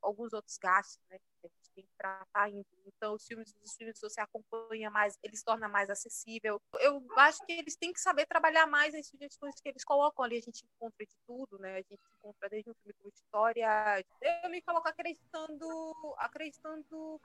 alguns 0.03 0.33
outros 0.33 0.59
gastos, 0.59 1.03
né? 1.11 1.19
Que 1.41 1.47
a 1.47 1.51
gente 1.51 1.71
tem 1.75 1.89
para 1.97 2.23
estar 2.23 2.27
tá 2.33 2.49
indo. 2.49 2.67
Então, 2.87 3.15
os 3.15 3.27
filmes, 3.27 3.55
os 3.63 3.75
filmes 3.77 4.01
você 4.01 4.21
acompanha 4.21 4.91
mais, 4.91 5.19
eles 5.23 5.43
tornam 5.43 5.69
mais 5.69 5.89
acessível. 5.91 6.61
Eu 6.81 7.05
acho 7.17 7.45
que 7.47 7.53
eles 7.53 7.77
têm 7.77 7.93
que 7.93 8.01
saber 8.01 8.27
trabalhar 8.27 8.67
mais 8.67 8.95
as 8.95 9.07
sugestões 9.07 9.61
que 9.61 9.69
eles 9.69 9.85
colocam 9.85 10.25
ali. 10.25 10.39
A 10.39 10.43
gente 10.43 10.65
encontra 10.65 11.05
de 11.05 11.17
tudo, 11.27 11.59
né? 11.59 11.75
A 11.75 11.83
gente 11.83 12.03
encontra 12.19 12.49
desde 12.49 12.71
um 12.71 12.75
filme 12.75 12.95
com 13.01 13.09
história. 13.09 14.05
Eu 14.21 14.51
me 14.51 14.61
coloco 14.63 14.89
acreditando, 14.89 15.67
acreditando 16.19 17.21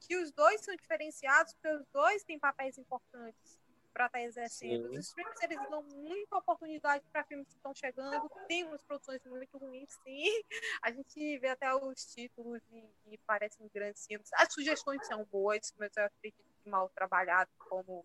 que 0.00 0.16
os 0.16 0.30
dois 0.32 0.60
são 0.60 0.76
diferenciados, 0.76 1.54
porque 1.54 1.68
os 1.68 1.86
dois 1.92 2.22
têm 2.24 2.38
papéis 2.38 2.76
importantes 2.78 3.63
para 3.94 4.06
estar 4.06 4.18
tá 4.18 4.24
exercendo. 4.24 4.88
Sim. 4.88 4.98
Os 4.98 5.06
streams 5.06 5.42
eles 5.42 5.70
dão 5.70 5.82
muita 5.84 6.36
oportunidade 6.36 7.04
para 7.12 7.22
filmes 7.24 7.46
que 7.46 7.54
estão 7.54 7.72
chegando. 7.72 8.28
Tem 8.48 8.64
umas 8.64 8.82
produções 8.82 9.24
muito 9.24 9.56
ruins, 9.56 9.88
sim. 10.02 10.42
A 10.82 10.90
gente 10.90 11.38
vê 11.38 11.48
até 11.48 11.72
os 11.72 12.04
títulos 12.12 12.60
e, 12.72 12.84
e 13.12 13.18
parecem 13.18 13.70
grandes 13.72 14.04
filmes. 14.04 14.28
As 14.34 14.52
sugestões 14.52 15.06
são 15.06 15.24
boas, 15.26 15.72
mas 15.78 15.96
eu 15.96 16.04
acredito 16.04 16.42
que 16.62 16.68
mal 16.68 16.88
trabalhado, 16.90 17.50
como 17.56 18.04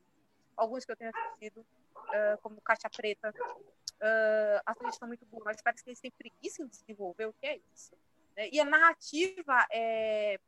alguns 0.56 0.86
que 0.86 0.92
eu 0.92 0.96
tenho 0.96 1.12
assistido, 1.14 1.62
uh, 1.62 2.38
como 2.44 2.62
Caixa 2.62 2.90
Preta. 2.90 3.34
Uh, 4.02 4.62
a 4.66 4.74
sugestão 4.76 5.08
é 5.08 5.10
muito 5.10 5.26
boa, 5.26 5.44
mas 5.44 5.62
parece 5.62 5.84
que 5.84 5.90
eles 5.90 6.00
têm 6.00 6.12
preguiça 6.12 6.62
em 6.62 6.68
desenvolver 6.68 7.26
o 7.26 7.34
que 7.34 7.48
é 7.48 7.60
isso. 7.74 7.92
Né? 8.36 8.50
E 8.52 8.60
a 8.60 8.66
narrativa 8.66 9.66
é 9.72 10.40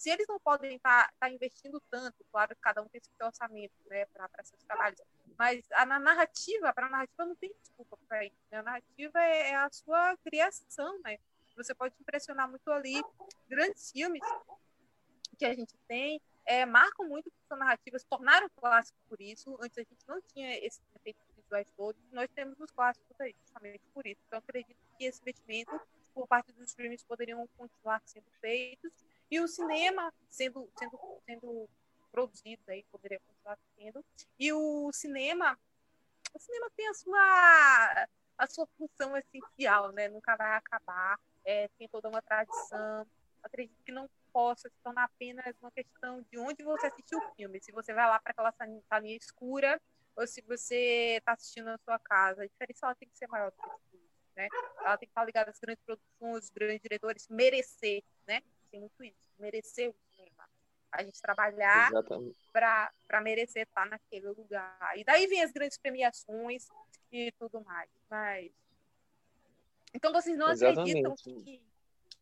se 0.00 0.08
eles 0.08 0.26
não 0.26 0.40
podem 0.40 0.76
estar 0.76 1.08
tá, 1.08 1.12
tá 1.20 1.30
investindo 1.30 1.78
tanto, 1.90 2.24
claro 2.32 2.56
que 2.56 2.62
cada 2.62 2.80
um 2.80 2.88
tem 2.88 3.02
seu 3.02 3.26
orçamento 3.26 3.74
né, 3.84 4.06
para 4.06 4.30
seus 4.42 4.62
trabalhos, 4.62 4.98
mas 5.38 5.62
a, 5.72 5.84
na 5.84 5.98
narrativa, 5.98 6.72
para 6.72 6.86
a 6.86 6.90
narrativa 6.90 7.26
não 7.26 7.34
tem 7.34 7.52
desculpa 7.60 7.98
para 8.08 8.24
isso. 8.24 8.40
Né? 8.50 8.58
A 8.60 8.62
narrativa 8.62 9.20
é, 9.20 9.50
é, 9.50 9.56
a 9.56 9.68
sua 9.70 10.16
criação, 10.24 10.98
né? 11.02 11.18
Você 11.54 11.74
pode 11.74 11.94
impressionar 12.00 12.48
muito 12.48 12.70
ali. 12.70 13.02
Grandes 13.46 13.90
filmes 13.90 14.22
que 15.38 15.44
a 15.44 15.52
gente 15.52 15.76
tem 15.86 16.18
é, 16.46 16.64
marcam 16.64 17.06
muito 17.06 17.30
por 17.30 17.46
sua 17.46 17.58
narrativa, 17.58 17.98
se 17.98 18.06
tornaram 18.06 18.48
clássicos 18.56 19.02
por 19.06 19.20
isso. 19.20 19.54
Antes 19.60 19.76
a 19.76 19.82
gente 19.82 20.08
não 20.08 20.22
tinha 20.22 20.56
esse 20.64 20.80
efeito 20.96 21.20
audiovisuais 21.28 21.70
todos, 21.76 22.00
nós 22.10 22.30
temos 22.34 22.58
os 22.58 22.70
clássicos 22.70 23.20
aí, 23.20 23.36
justamente 23.42 23.82
por 23.92 24.06
isso. 24.06 24.22
Então, 24.26 24.38
acredito 24.38 24.78
que 24.96 25.04
esse 25.04 25.20
investimento 25.20 25.78
por 26.14 26.26
parte 26.26 26.52
dos 26.52 26.68
streams 26.68 27.04
poderiam 27.04 27.46
continuar 27.58 28.00
sendo 28.06 28.30
feitos 28.40 29.09
e 29.30 29.40
o 29.40 29.46
cinema 29.46 30.12
sendo, 30.28 30.68
sendo, 30.76 30.98
sendo 31.24 31.68
produzido 32.10 32.62
aí, 32.68 32.84
poderia 32.90 33.20
continuar 33.20 33.58
sendo. 33.76 34.04
E 34.38 34.52
o 34.52 34.90
cinema, 34.92 35.58
o 36.34 36.38
cinema 36.38 36.70
tem 36.76 36.88
a 36.88 36.94
sua, 36.94 38.08
a 38.38 38.46
sua 38.48 38.66
função 38.76 39.16
essencial, 39.16 39.92
né? 39.92 40.08
Nunca 40.08 40.36
vai 40.36 40.56
acabar, 40.56 41.18
é, 41.44 41.68
tem 41.78 41.88
toda 41.88 42.08
uma 42.08 42.20
tradição. 42.20 43.06
Acredito 43.42 43.82
que 43.84 43.92
não 43.92 44.08
possa 44.32 44.68
se 44.68 44.76
tornar 44.82 45.04
apenas 45.04 45.54
uma 45.60 45.70
questão 45.70 46.22
de 46.30 46.38
onde 46.38 46.62
você 46.62 46.86
assistiu 46.86 47.18
o 47.18 47.34
filme. 47.34 47.60
Se 47.60 47.72
você 47.72 47.92
vai 47.94 48.06
lá 48.06 48.18
para 48.18 48.32
aquela 48.32 48.52
salinha 48.88 49.16
escura 49.16 49.80
ou 50.16 50.26
se 50.26 50.42
você 50.42 51.16
está 51.18 51.32
assistindo 51.32 51.66
na 51.66 51.78
sua 51.78 51.98
casa. 51.98 52.42
A 52.42 52.46
diferença 52.46 52.86
ela 52.86 52.94
tem 52.94 53.08
que 53.08 53.16
ser 53.16 53.28
maior 53.28 53.50
do 53.50 53.56
que 53.56 53.96
isso, 53.96 54.32
né? 54.36 54.48
Ela 54.78 54.98
tem 54.98 55.06
que 55.06 55.12
estar 55.12 55.24
ligada 55.24 55.50
às 55.50 55.58
grandes 55.58 55.82
produções, 55.84 56.50
grandes 56.50 56.82
diretores, 56.82 57.28
merecer, 57.28 58.02
né? 58.26 58.42
Tem 58.70 58.80
muito 58.80 59.02
isso, 59.02 59.16
merecer 59.38 59.90
o 59.90 59.94
cinema. 60.14 60.48
A 60.92 61.02
gente 61.02 61.20
trabalhar 61.20 61.90
para 62.52 63.20
merecer 63.22 63.62
estar 63.62 63.86
naquele 63.86 64.28
lugar. 64.28 64.92
E 64.96 65.04
daí 65.04 65.26
vem 65.26 65.42
as 65.42 65.52
grandes 65.52 65.78
premiações 65.78 66.66
e 67.12 67.32
tudo 67.38 67.62
mais. 67.62 67.88
Mas 68.08 68.50
então 69.94 70.12
vocês 70.12 70.36
não 70.36 70.50
Exatamente. 70.50 70.98
acreditam 70.98 71.14
que 71.44 71.62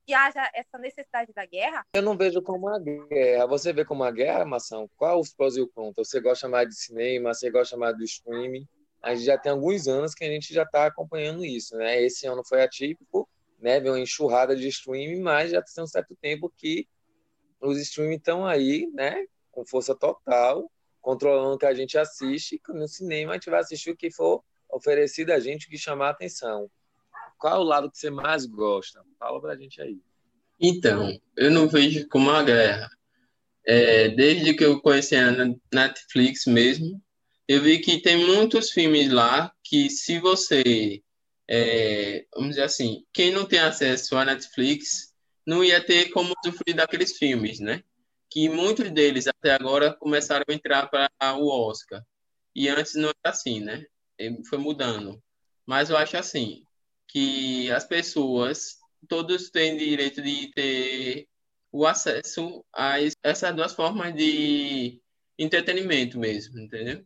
que 0.08 0.14
haja 0.14 0.50
essa 0.54 0.78
necessidade 0.78 1.34
da 1.34 1.44
guerra? 1.44 1.84
Eu 1.92 2.00
não 2.00 2.16
vejo 2.16 2.40
como 2.40 2.66
uma 2.66 2.80
guerra. 2.80 3.46
Você 3.46 3.74
vê 3.74 3.84
como 3.84 4.02
uma 4.02 4.10
guerra, 4.10 4.42
Mação? 4.42 4.88
Qual 4.96 5.20
os 5.20 5.34
prós 5.34 5.54
e 5.54 5.60
os 5.60 5.70
contras? 5.70 6.08
Você 6.08 6.18
gosta 6.18 6.48
mais 6.48 6.66
de 6.66 6.76
cinema, 6.76 7.34
você 7.34 7.50
gosta 7.50 7.76
mais 7.76 7.94
do 7.94 8.02
streaming? 8.02 8.66
A 9.02 9.14
gente 9.14 9.26
já 9.26 9.36
tem 9.36 9.52
alguns 9.52 9.86
anos 9.86 10.14
que 10.14 10.24
a 10.24 10.28
gente 10.28 10.54
já 10.54 10.62
está 10.62 10.86
acompanhando 10.86 11.44
isso, 11.44 11.76
né? 11.76 12.00
Esse 12.00 12.26
ano 12.26 12.42
foi 12.42 12.62
atípico, 12.62 13.28
né? 13.58 13.80
Veio 13.80 13.94
uma 13.94 14.00
enxurrada 14.00 14.54
de 14.54 14.68
streaming, 14.68 15.20
mas 15.20 15.50
já 15.50 15.62
tem 15.62 15.84
um 15.84 15.86
certo 15.86 16.16
tempo 16.20 16.52
que 16.56 16.88
os 17.60 17.78
streaming 17.78 18.16
estão 18.16 18.46
aí, 18.46 18.88
né? 18.92 19.24
Com 19.50 19.64
força 19.64 19.94
total, 19.94 20.70
controlando 21.00 21.54
o 21.54 21.58
que 21.58 21.66
a 21.66 21.74
gente 21.74 21.98
assiste. 21.98 22.60
No 22.68 22.86
cinema 22.86 23.32
a 23.32 23.34
gente 23.34 23.50
vai 23.50 23.60
assistir 23.60 23.90
o 23.90 23.96
que 23.96 24.10
for 24.10 24.42
oferecido 24.70 25.30
a 25.30 25.40
gente, 25.40 25.66
o 25.66 25.70
que 25.70 25.78
chamar 25.78 26.08
a 26.08 26.10
atenção. 26.10 26.70
Qual 27.38 27.56
é 27.56 27.58
o 27.58 27.62
lado 27.62 27.90
que 27.90 27.98
você 27.98 28.10
mais 28.10 28.44
gosta? 28.46 29.02
Fala 29.18 29.40
pra 29.40 29.56
gente 29.56 29.80
aí. 29.80 29.98
Então, 30.60 31.16
eu 31.36 31.50
não 31.50 31.68
vejo 31.68 32.08
como 32.08 32.30
uma 32.30 32.42
guerra. 32.42 32.90
É, 33.64 34.08
desde 34.08 34.54
que 34.54 34.64
eu 34.64 34.80
conheci 34.80 35.14
a 35.14 35.30
Netflix 35.72 36.46
mesmo, 36.46 37.00
eu 37.46 37.62
vi 37.62 37.78
que 37.78 38.00
tem 38.00 38.26
muitos 38.26 38.70
filmes 38.70 39.10
lá 39.10 39.52
que 39.62 39.88
se 39.88 40.18
você, 40.18 41.02
é, 41.48 42.26
vamos 42.34 42.50
dizer 42.50 42.62
assim, 42.62 43.04
quem 43.12 43.32
não 43.32 43.46
tem 43.46 43.58
acesso 43.58 44.16
à 44.16 44.24
Netflix 44.24 45.14
não 45.46 45.64
ia 45.64 45.82
ter 45.84 46.10
como 46.10 46.34
sofrer 46.44 46.74
daqueles 46.74 47.16
filmes, 47.16 47.58
né? 47.58 47.82
Que 48.30 48.48
muitos 48.48 48.90
deles 48.90 49.26
até 49.26 49.52
agora 49.52 49.94
começaram 49.94 50.44
a 50.46 50.52
entrar 50.52 50.88
para 50.88 51.36
o 51.36 51.48
Oscar. 51.48 52.04
E 52.54 52.68
antes 52.68 52.94
não 52.94 53.08
era 53.08 53.32
assim, 53.32 53.60
né? 53.60 53.86
Foi 54.48 54.58
mudando. 54.58 55.22
Mas 55.64 55.88
eu 55.88 55.96
acho 55.96 56.16
assim, 56.18 56.62
que 57.06 57.70
as 57.72 57.84
pessoas, 57.84 58.76
todos 59.08 59.50
têm 59.50 59.76
direito 59.76 60.20
de 60.20 60.52
ter 60.52 61.28
o 61.72 61.86
acesso 61.86 62.64
a 62.74 62.96
essas 63.22 63.54
duas 63.54 63.72
formas 63.72 64.14
de 64.14 65.00
entretenimento 65.38 66.18
mesmo, 66.18 66.58
entendeu? 66.58 67.04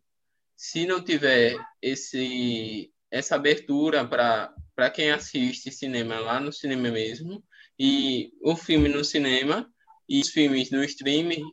Se 0.56 0.86
não 0.86 1.02
tiver 1.02 1.56
esse, 1.80 2.91
essa 3.12 3.36
abertura 3.36 4.08
para 4.08 4.90
quem 4.90 5.10
assiste 5.10 5.70
cinema 5.70 6.18
lá 6.18 6.40
no 6.40 6.50
cinema 6.50 6.90
mesmo, 6.90 7.44
e 7.78 8.32
o 8.42 8.56
filme 8.56 8.88
no 8.88 9.04
cinema 9.04 9.70
e 10.08 10.20
os 10.20 10.30
filmes 10.30 10.70
no 10.70 10.82
streaming, 10.82 11.44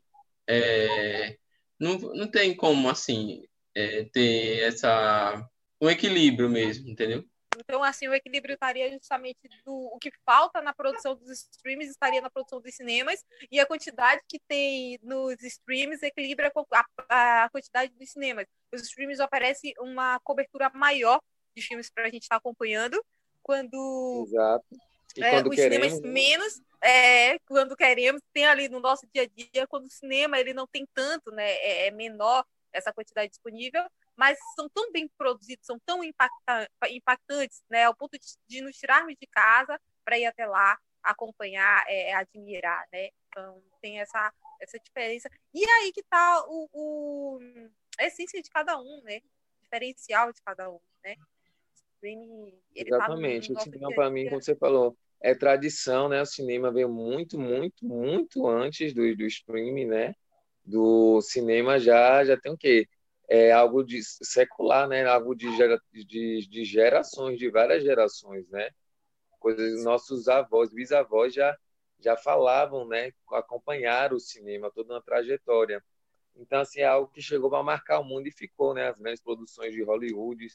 é, 0.47 1.37
não, 1.79 1.97
não 1.97 2.31
tem 2.31 2.55
como, 2.55 2.89
assim, 2.89 3.43
é, 3.75 4.05
ter 4.05 4.63
essa, 4.63 5.45
um 5.81 5.89
equilíbrio 5.89 6.49
mesmo, 6.49 6.89
entendeu? 6.89 7.25
Então, 7.57 7.83
assim, 7.83 8.07
o 8.07 8.13
equilíbrio 8.13 8.53
estaria 8.53 8.89
justamente 8.89 9.39
do 9.65 9.73
o 9.73 9.99
que 9.99 10.11
falta 10.25 10.61
na 10.61 10.73
produção 10.73 11.13
dos 11.15 11.45
streams 11.51 11.89
estaria 11.89 12.21
na 12.21 12.29
produção 12.29 12.61
dos 12.61 12.73
cinemas 12.73 13.23
e 13.51 13.59
a 13.59 13.65
quantidade 13.65 14.21
que 14.29 14.39
tem 14.47 14.97
nos 15.03 15.41
streams 15.43 16.01
equilibra 16.01 16.51
a, 17.09 17.43
a 17.43 17.49
quantidade 17.49 17.93
dos 17.93 18.09
cinemas. 18.11 18.45
Os 18.73 18.81
streams 18.83 19.21
oferecem 19.21 19.73
uma 19.79 20.19
cobertura 20.21 20.71
maior 20.73 21.19
de 21.59 21.67
filmes 21.67 21.89
para 21.89 22.05
a 22.05 22.09
gente 22.09 22.23
estar 22.23 22.35
tá 22.35 22.39
acompanhando, 22.39 23.03
quando 23.41 24.25
Exato. 24.27 24.65
E 25.17 25.23
é, 25.23 25.31
quando 25.31 25.49
os 25.49 25.55
queremos, 25.55 25.93
cinemas 25.93 26.13
menos 26.13 26.61
é 26.81 27.39
quando 27.39 27.75
queremos 27.75 28.21
tem 28.31 28.45
ali 28.45 28.69
no 28.69 28.79
nosso 28.79 29.07
dia 29.13 29.23
a 29.23 29.25
dia 29.25 29.67
quando 29.67 29.85
o 29.85 29.89
cinema 29.89 30.39
ele 30.39 30.53
não 30.53 30.67
tem 30.67 30.87
tanto 30.93 31.31
né 31.31 31.49
é, 31.55 31.87
é 31.87 31.91
menor 31.91 32.45
essa 32.71 32.93
quantidade 32.93 33.29
disponível 33.29 33.83
mas 34.19 34.37
são 34.53 34.67
tão 34.67 34.91
bem 34.91 35.07
produzidos, 35.17 35.65
são 35.65 35.79
tão 35.79 36.03
impacta 36.03 36.69
impactantes, 36.89 37.63
né, 37.69 37.85
ao 37.85 37.95
ponto 37.95 38.19
de, 38.19 38.25
de, 38.49 38.61
nos 38.61 38.75
tirarmos 38.75 39.15
de 39.17 39.25
casa 39.25 39.79
para 40.03 40.19
ir 40.19 40.25
até 40.25 40.45
lá 40.45 40.77
acompanhar, 41.01 41.85
é, 41.87 42.13
admirar, 42.13 42.85
né? 42.91 43.11
Então 43.29 43.63
tem 43.81 44.01
essa 44.01 44.33
essa 44.59 44.77
diferença. 44.77 45.29
E 45.53 45.63
aí 45.63 45.93
que 45.93 46.01
está 46.01 46.43
o, 46.47 46.69
o, 46.73 47.39
a 47.97 48.03
essência 48.03 48.41
de 48.41 48.49
cada 48.49 48.77
um, 48.77 49.01
né? 49.03 49.21
O 49.61 49.63
diferencial 49.63 50.33
de 50.33 50.41
cada 50.41 50.69
um, 50.69 50.81
né? 51.01 51.15
Streaming, 52.01 52.51
tá 52.51 52.57
Exatamente. 52.75 53.53
Tá 53.53 53.59
o 53.59 53.63
cinema 53.63 53.93
para 53.93 54.09
mim, 54.09 54.29
como 54.29 54.41
você 54.41 54.55
falou, 54.55 54.97
é 55.21 55.35
tradição, 55.35 56.09
né? 56.09 56.21
O 56.21 56.25
cinema 56.25 56.71
veio 56.71 56.89
muito, 56.89 57.37
muito, 57.39 57.85
muito 57.85 58.47
antes 58.47 58.93
do, 58.93 59.15
do 59.15 59.25
streaming, 59.25 59.85
né? 59.85 60.13
Do 60.63 61.21
cinema 61.21 61.79
já 61.79 62.23
já 62.23 62.37
tem 62.37 62.51
o 62.51 62.57
quê? 62.57 62.87
é 63.29 63.51
algo 63.51 63.83
de 63.83 64.01
secular, 64.03 64.87
né? 64.87 65.05
Algo 65.05 65.35
de, 65.35 65.55
gera, 65.55 65.79
de, 65.93 66.47
de 66.47 66.65
gerações, 66.65 67.37
de 67.37 67.49
várias 67.49 67.83
gerações, 67.83 68.49
né? 68.49 68.71
Coisas 69.39 69.83
nossos 69.83 70.27
avós, 70.27 70.73
bisavós 70.73 71.33
já 71.33 71.55
já 72.01 72.15
falavam, 72.15 72.87
né? 72.87 73.11
Acompanharam 73.33 74.15
o 74.15 74.19
cinema, 74.19 74.71
toda 74.71 74.93
uma 74.93 75.01
trajetória. 75.01 75.83
Então, 76.35 76.61
assim, 76.61 76.79
é 76.79 76.85
algo 76.85 77.11
que 77.11 77.21
chegou 77.21 77.49
para 77.49 77.61
marcar 77.61 77.99
o 77.99 78.05
mundo 78.05 78.27
e 78.27 78.31
ficou, 78.31 78.73
né? 78.73 78.87
As 78.87 78.97
grandes 78.97 79.21
produções 79.21 79.73
de 79.73 79.83
Hollywood, 79.83 80.47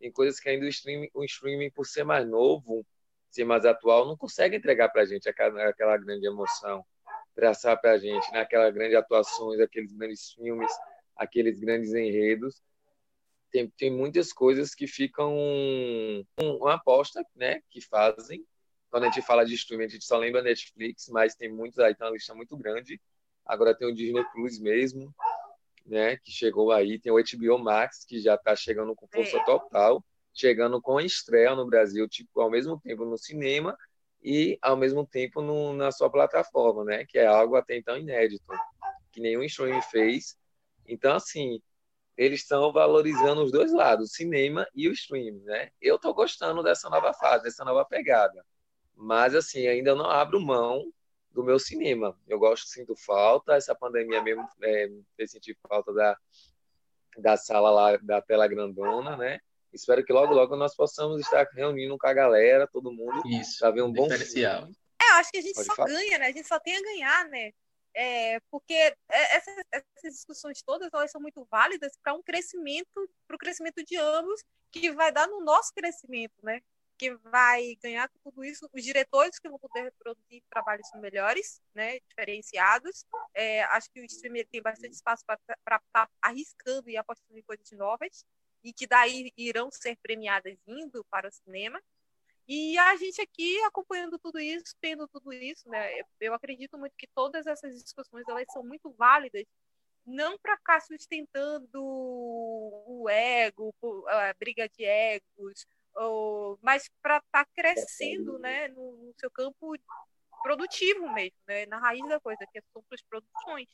em 0.00 0.10
coisas 0.10 0.38
que 0.40 0.48
ainda 0.48 0.64
o 0.64 0.68
streaming, 0.68 1.08
o 1.14 1.24
streaming, 1.24 1.70
por 1.70 1.86
ser 1.86 2.04
mais 2.04 2.26
novo, 2.26 2.84
ser 3.30 3.44
mais 3.44 3.64
atual, 3.64 4.06
não 4.06 4.16
consegue 4.16 4.56
entregar 4.56 4.88
para 4.88 5.02
a 5.02 5.06
gente 5.06 5.28
aquela, 5.28 5.68
aquela 5.68 5.96
grande 5.96 6.26
emoção, 6.26 6.84
traçar 7.34 7.80
para 7.80 7.92
a 7.92 7.98
gente, 7.98 8.30
naquelas 8.32 8.72
né? 8.72 8.78
grandes 8.78 8.96
atuações, 8.96 9.60
aqueles 9.60 9.92
grandes 9.92 10.32
filmes 10.32 10.72
aqueles 11.18 11.58
grandes 11.58 11.92
enredos. 11.92 12.62
Tem, 13.50 13.68
tem 13.70 13.90
muitas 13.90 14.32
coisas 14.32 14.74
que 14.74 14.86
ficam 14.86 15.34
uma 16.38 16.74
aposta, 16.74 17.24
né, 17.34 17.60
que 17.68 17.80
fazem. 17.80 18.46
Quando 18.90 19.04
a 19.04 19.06
gente 19.10 19.26
fala 19.26 19.44
de 19.44 19.54
streaming, 19.54 19.84
a 19.84 19.88
gente 19.88 20.04
só 20.04 20.16
lembra 20.16 20.42
Netflix, 20.42 21.08
mas 21.08 21.34
tem 21.34 21.50
muitos 21.50 21.78
aí, 21.78 21.94
tem 21.94 22.06
uma 22.06 22.12
lista 22.12 22.34
muito 22.34 22.56
grande. 22.56 23.00
Agora 23.44 23.76
tem 23.76 23.88
o 23.88 23.94
Disney 23.94 24.24
Plus 24.32 24.58
mesmo, 24.58 25.14
né, 25.88 26.16
que 26.18 26.30
chegou 26.30 26.70
aí. 26.70 26.98
Tem 26.98 27.10
o 27.10 27.16
HBO 27.16 27.58
Max, 27.58 28.04
que 28.04 28.20
já 28.20 28.34
está 28.34 28.54
chegando 28.54 28.94
com 28.94 29.08
força 29.08 29.36
é. 29.36 29.44
total, 29.44 30.04
chegando 30.32 30.80
com 30.80 31.00
estreia 31.00 31.54
no 31.54 31.66
Brasil, 31.66 32.08
tipo, 32.08 32.40
ao 32.40 32.50
mesmo 32.50 32.78
tempo 32.80 33.04
no 33.04 33.18
cinema 33.18 33.76
e 34.22 34.58
ao 34.62 34.76
mesmo 34.76 35.06
tempo 35.06 35.40
no, 35.40 35.72
na 35.72 35.90
sua 35.90 36.10
plataforma, 36.10 36.84
né, 36.84 37.04
que 37.04 37.18
é 37.18 37.26
algo 37.26 37.56
até 37.56 37.76
então 37.76 37.96
inédito, 37.96 38.44
que 39.10 39.20
nenhum 39.20 39.42
streaming 39.42 39.82
fez 39.82 40.36
então, 40.88 41.14
assim, 41.14 41.60
eles 42.16 42.40
estão 42.40 42.72
valorizando 42.72 43.42
os 43.42 43.52
dois 43.52 43.72
lados, 43.72 44.10
o 44.10 44.14
cinema 44.14 44.66
e 44.74 44.88
o 44.88 44.92
streaming, 44.92 45.42
né? 45.44 45.70
Eu 45.80 45.96
estou 45.96 46.14
gostando 46.14 46.62
dessa 46.62 46.88
nova 46.88 47.12
fase, 47.12 47.44
dessa 47.44 47.64
nova 47.64 47.84
pegada. 47.84 48.44
Mas, 48.96 49.34
assim, 49.34 49.66
ainda 49.68 49.94
não 49.94 50.06
abro 50.06 50.40
mão 50.40 50.90
do 51.30 51.44
meu 51.44 51.58
cinema. 51.58 52.18
Eu 52.26 52.38
gosto, 52.38 52.66
sinto 52.66 52.94
falta. 52.96 53.54
Essa 53.54 53.74
pandemia 53.74 54.22
mesmo 54.22 54.48
é, 54.62 54.88
fez 55.16 55.30
sentir 55.30 55.56
falta 55.68 55.92
da, 55.92 56.18
da 57.16 57.36
sala 57.36 57.70
lá, 57.70 57.96
da 57.98 58.20
tela 58.20 58.46
grandona, 58.46 59.16
né? 59.16 59.40
Espero 59.72 60.04
que 60.04 60.12
logo, 60.12 60.32
logo 60.32 60.56
nós 60.56 60.74
possamos 60.74 61.20
estar 61.20 61.46
reunindo 61.52 61.96
com 61.98 62.06
a 62.06 62.14
galera, 62.14 62.66
todo 62.66 62.92
mundo, 62.92 63.22
para 63.58 63.70
ver 63.70 63.82
um 63.82 63.92
bom 63.92 64.08
filme. 64.08 64.74
É, 65.00 65.10
eu 65.10 65.14
acho 65.14 65.30
que 65.30 65.38
a 65.38 65.42
gente 65.42 65.54
Pode 65.54 65.66
só 65.66 65.74
falar? 65.74 65.88
ganha, 65.88 66.18
né? 66.18 66.26
A 66.26 66.32
gente 66.32 66.46
só 66.46 66.58
tem 66.58 66.76
a 66.76 66.82
ganhar, 66.82 67.28
né? 67.28 67.52
É, 67.94 68.40
porque 68.50 68.72
é, 68.74 68.96
essas, 69.36 69.54
essas, 69.72 70.14
discussões 70.14 70.62
todas 70.62 70.88
elas 70.92 71.10
são 71.10 71.20
muito 71.20 71.46
válidas 71.50 71.92
para 72.02 72.14
um 72.14 72.22
crescimento, 72.22 73.10
para 73.26 73.36
o 73.36 73.38
crescimento 73.38 73.84
de 73.84 73.96
ambos, 73.96 74.42
que 74.70 74.90
vai 74.92 75.10
dar 75.12 75.26
no 75.26 75.40
nosso 75.40 75.72
crescimento, 75.74 76.34
né? 76.42 76.60
Que 76.98 77.14
vai 77.16 77.76
ganhar 77.82 78.08
com 78.08 78.18
tudo 78.30 78.44
isso, 78.44 78.68
os 78.72 78.82
diretores 78.82 79.38
que 79.38 79.48
vão 79.48 79.58
poder 79.58 79.92
produzir 79.98 80.42
trabalhos 80.50 80.88
melhores, 80.96 81.62
né? 81.74 82.00
Diferenciados. 82.08 83.04
É, 83.34 83.62
acho 83.64 83.90
que 83.92 84.00
o 84.00 84.04
streamer 84.04 84.46
tem 84.48 84.60
bastante 84.60 84.94
espaço 84.94 85.24
para 85.24 85.38
estar 85.48 85.80
tá 85.92 86.10
arriscando 86.20 86.90
e 86.90 86.96
apostando 86.96 87.38
em 87.38 87.42
coisas 87.42 87.70
novas. 87.72 88.24
e 88.64 88.72
que 88.72 88.86
daí 88.86 89.32
irão 89.36 89.70
ser 89.70 89.96
premiadas 90.02 90.58
indo 90.66 91.04
para 91.10 91.28
o 91.28 91.32
cinema. 91.32 91.80
E 92.48 92.78
a 92.78 92.96
gente 92.96 93.20
aqui 93.20 93.58
acompanhando 93.64 94.18
tudo 94.18 94.40
isso, 94.40 94.74
tendo 94.80 95.06
tudo 95.08 95.32
isso, 95.32 95.68
né? 95.68 96.00
Eu 96.20 96.32
acredito 96.34 96.78
muito 96.78 96.94
que 96.96 97.06
todas 97.14 97.46
essas 97.46 97.82
discussões 97.82 98.26
elas 98.28 98.46
são 98.52 98.64
muito 98.64 98.90
válidas, 98.92 99.44
não 100.06 100.38
para 100.38 100.56
ficar 100.56 100.80
sustentando 100.80 101.78
o 101.82 103.06
ego, 103.08 103.74
a 104.08 104.34
briga 104.38 104.68
de 104.68 104.84
egos, 104.84 105.66
ou, 105.98 106.58
mas 106.62 106.88
para 107.02 107.18
estar 107.18 107.44
tá 107.44 107.50
crescendo, 107.54 108.38
né, 108.38 108.68
no, 108.68 108.96
no, 108.96 109.14
seu 109.18 109.30
campo 109.30 109.74
produtivo 110.42 111.12
mesmo, 111.12 111.36
né, 111.46 111.66
na 111.66 111.78
raiz 111.78 112.06
da 112.08 112.20
coisa, 112.20 112.46
que 112.52 112.62
são 112.72 112.82
as 112.92 113.02
produções. 113.02 113.68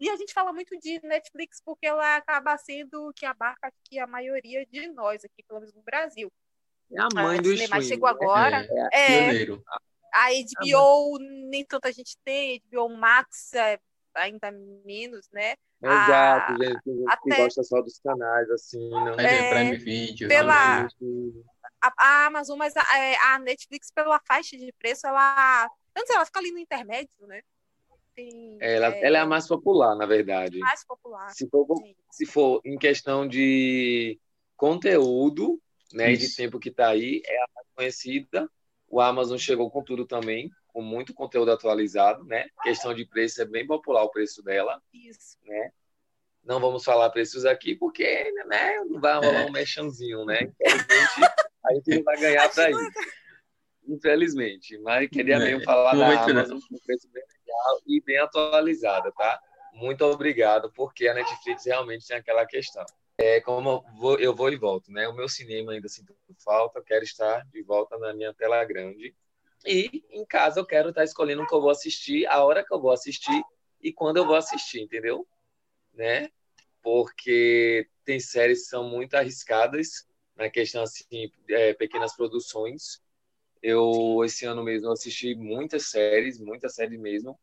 E 0.00 0.08
a 0.08 0.16
gente 0.16 0.32
fala 0.32 0.52
muito 0.52 0.78
de 0.78 1.00
Netflix 1.04 1.60
porque 1.64 1.86
ela 1.86 2.16
acaba 2.16 2.56
sendo 2.56 3.12
que 3.14 3.26
abarca 3.26 3.66
aqui 3.66 3.98
a 3.98 4.06
maioria 4.06 4.64
de 4.66 4.86
nós 4.88 5.24
aqui, 5.24 5.42
pelo 5.42 5.60
menos 5.60 5.74
no 5.74 5.82
Brasil. 5.82 6.32
É 6.92 7.00
a 7.00 7.08
mãe 7.14 7.42
do 7.42 7.52
streaming. 7.52 7.84
chegou 7.84 8.08
agora. 8.08 8.66
É, 8.92 8.98
é, 9.00 9.42
é 9.42 9.46
a 10.14 10.28
HBO 10.30 11.18
nem 11.20 11.64
tanta 11.64 11.92
gente 11.92 12.16
tem, 12.24 12.62
HBO 12.70 12.88
Max 12.88 13.52
é 13.54 13.78
ainda 14.14 14.50
menos, 14.84 15.28
né? 15.32 15.54
Exato, 15.80 16.52
a, 16.52 16.56
gente, 16.56 16.80
gente 16.84 17.04
até, 17.08 17.30
que 17.30 17.36
gosta 17.36 17.62
só 17.62 17.80
dos 17.80 18.00
canais, 18.00 18.50
assim, 18.50 18.90
não 18.90 19.14
é, 19.14 19.50
Prime 19.50 19.76
Video. 19.76 20.28
Pela, 20.28 20.88
a, 21.80 21.92
a, 21.96 22.26
Amazon, 22.26 22.58
mas 22.58 22.76
a, 22.76 22.98
é, 22.98 23.16
a, 23.16 23.38
Netflix, 23.38 23.90
pela 23.90 24.20
faixa 24.20 24.56
de 24.56 24.72
preço, 24.78 25.06
ela. 25.06 25.70
Antes 25.96 26.10
ela 26.10 26.24
fica 26.24 26.38
ali 26.38 26.50
no 26.52 26.58
intermédio, 26.58 27.26
né? 27.26 27.42
Tem, 28.14 28.58
ela, 28.60 28.94
é, 28.94 29.04
ela 29.04 29.18
é 29.18 29.20
a 29.20 29.26
mais 29.26 29.46
popular, 29.46 29.94
na 29.96 30.06
verdade. 30.06 30.58
Mais 30.58 30.84
popular. 30.84 31.30
Se 31.30 31.48
for, 31.48 31.66
se 32.10 32.26
for 32.26 32.60
em 32.64 32.76
questão 32.76 33.26
de 33.26 34.18
conteúdo, 34.56 35.60
né, 35.92 36.14
de 36.14 36.34
tempo 36.34 36.58
que 36.58 36.68
está 36.68 36.88
aí, 36.88 37.22
é 37.24 37.36
a 37.36 37.46
mais 37.54 37.66
conhecida. 37.74 38.50
O 38.88 39.00
Amazon 39.00 39.38
chegou 39.38 39.70
com 39.70 39.82
tudo 39.82 40.06
também, 40.06 40.50
com 40.66 40.82
muito 40.82 41.14
conteúdo 41.14 41.52
atualizado, 41.52 42.24
né? 42.24 42.48
Questão 42.62 42.94
de 42.94 43.04
preço 43.04 43.40
é 43.42 43.44
bem 43.44 43.66
popular 43.66 44.02
o 44.02 44.10
preço 44.10 44.42
dela. 44.42 44.82
Isso. 44.92 45.38
Né? 45.44 45.70
Não 46.42 46.60
vamos 46.60 46.84
falar 46.84 47.10
preços 47.10 47.44
aqui 47.44 47.74
porque 47.74 48.32
né, 48.46 48.80
não 48.86 49.00
vai 49.00 49.14
rolar 49.16 49.46
um 49.46 49.52
mexãozinho, 49.52 50.24
né? 50.24 50.50
Infelizmente, 50.60 51.32
a 51.68 51.74
gente 51.74 51.96
não 51.96 52.02
vai 52.02 52.18
ganhar 52.18 52.48
para 52.52 52.70
isso. 52.70 52.90
Infelizmente. 53.86 54.78
Mas 54.78 55.08
queria 55.08 55.36
é. 55.36 55.38
mesmo 55.38 55.64
falar 55.64 55.94
da 55.94 56.24
Amazon 56.24 56.58
com 56.58 56.78
preço 56.84 57.08
bem 57.10 57.22
legal 57.22 57.80
e 57.86 58.00
bem 58.02 58.18
atualizada, 58.18 59.12
tá? 59.12 59.40
Muito 59.72 60.04
obrigado, 60.04 60.72
porque 60.72 61.06
a 61.06 61.14
Netflix 61.14 61.64
realmente 61.64 62.06
tem 62.06 62.16
aquela 62.16 62.44
questão 62.44 62.84
é, 63.18 63.40
como 63.40 63.68
eu 63.68 63.84
vou, 63.98 64.18
eu 64.20 64.34
vou 64.34 64.48
e 64.48 64.56
volto, 64.56 64.92
né? 64.92 65.08
O 65.08 65.12
meu 65.12 65.28
cinema 65.28 65.72
ainda 65.72 65.88
sinto 65.88 66.14
falta, 66.44 66.78
eu 66.78 66.84
quero 66.84 67.02
estar 67.02 67.44
de 67.46 67.62
volta 67.62 67.98
na 67.98 68.14
minha 68.14 68.32
tela 68.32 68.64
grande. 68.64 69.14
E 69.66 70.04
em 70.10 70.24
casa 70.24 70.60
eu 70.60 70.64
quero 70.64 70.90
estar 70.90 71.02
escolhendo 71.02 71.42
o 71.42 71.46
que 71.46 71.52
eu 71.52 71.60
vou 71.60 71.70
assistir, 71.70 72.26
a 72.26 72.44
hora 72.44 72.64
que 72.64 72.72
eu 72.72 72.80
vou 72.80 72.92
assistir 72.92 73.42
e 73.82 73.92
quando 73.92 74.18
eu 74.18 74.24
vou 74.24 74.36
assistir, 74.36 74.80
entendeu? 74.80 75.26
Né? 75.92 76.30
Porque 76.80 77.88
tem 78.04 78.20
séries 78.20 78.62
que 78.62 78.68
são 78.68 78.88
muito 78.88 79.14
arriscadas 79.14 80.06
na 80.38 80.48
questão 80.48 80.82
assim, 80.82 81.30
é, 81.50 81.74
pequenas 81.74 82.16
produções. 82.16 83.02
Eu 83.62 84.22
esse 84.24 84.46
ano 84.46 84.62
mesmo 84.62 84.90
assisti 84.90 85.34
muitas 85.34 85.90
séries, 85.90 86.38
muitas 86.40 86.74
séries 86.74 86.98
mesmo. 86.98 87.38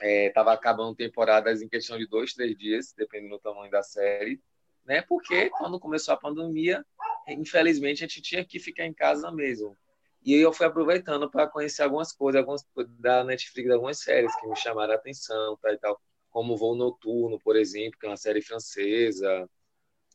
É, 0.00 0.30
tava 0.30 0.52
acabando 0.52 0.96
temporadas 0.96 1.62
em 1.62 1.68
questão 1.68 1.96
de 1.98 2.06
dois, 2.06 2.34
três 2.34 2.56
dias, 2.56 2.92
dependendo 2.96 3.36
do 3.36 3.40
tamanho 3.40 3.70
da 3.70 3.82
série 3.82 4.40
né? 4.84 5.02
Porque 5.02 5.50
quando 5.50 5.80
começou 5.80 6.14
a 6.14 6.16
pandemia, 6.16 6.84
infelizmente 7.28 8.04
a 8.04 8.06
gente 8.06 8.20
tinha 8.20 8.44
que 8.44 8.58
ficar 8.58 8.84
em 8.84 8.92
casa 8.92 9.30
mesmo. 9.30 9.76
E 10.22 10.34
eu 10.34 10.52
fui 10.52 10.66
aproveitando 10.66 11.30
para 11.30 11.46
conhecer 11.46 11.82
algumas 11.82 12.12
coisas, 12.12 12.40
algumas 12.40 12.64
da 12.98 13.24
Netflix, 13.24 13.70
algumas 13.70 13.98
séries 13.98 14.34
que 14.36 14.46
me 14.46 14.56
chamaram 14.56 14.92
a 14.92 14.96
atenção, 14.96 15.56
tá, 15.60 15.72
e 15.72 15.78
tal, 15.78 16.00
como 16.30 16.56
Voo 16.56 16.74
Noturno, 16.74 17.38
por 17.38 17.56
exemplo, 17.56 17.98
que 17.98 18.06
é 18.06 18.08
uma 18.08 18.16
série 18.16 18.40
francesa, 18.40 19.48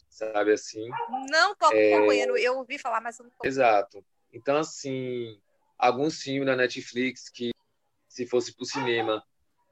sabe 0.10 0.54
assim? 0.54 0.90
Não 1.30 1.56
tô 1.56 1.72
é... 1.72 2.16
eu 2.40 2.58
ouvi 2.58 2.78
falar, 2.78 3.02
mas 3.02 3.20
eu 3.20 3.26
não 3.26 3.32
tô. 3.32 3.48
Exato. 3.48 4.04
Então, 4.34 4.58
assim, 4.58 5.40
alguns 5.78 6.22
filmes 6.22 6.46
da 6.46 6.56
Netflix 6.56 7.30
que, 7.30 7.52
se 8.08 8.26
fosse 8.26 8.54
para 8.54 8.64
o 8.64 8.68
cinema, 8.68 9.24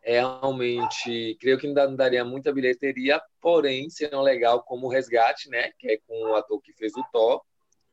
realmente 0.01 1.37
creio 1.39 1.59
que 1.59 1.67
não 1.67 1.95
daria 1.95 2.23
muita 2.23 2.53
bilheteria, 2.53 3.21
porém 3.41 3.89
seriam 3.89 4.21
legal 4.21 4.63
como 4.63 4.87
o 4.87 4.89
Resgate, 4.89 5.49
né? 5.49 5.71
Que 5.77 5.91
é 5.91 5.97
com 6.07 6.31
o 6.31 6.35
ator 6.35 6.61
que 6.61 6.73
fez 6.73 6.93
o 6.95 7.03
Thor. 7.11 7.41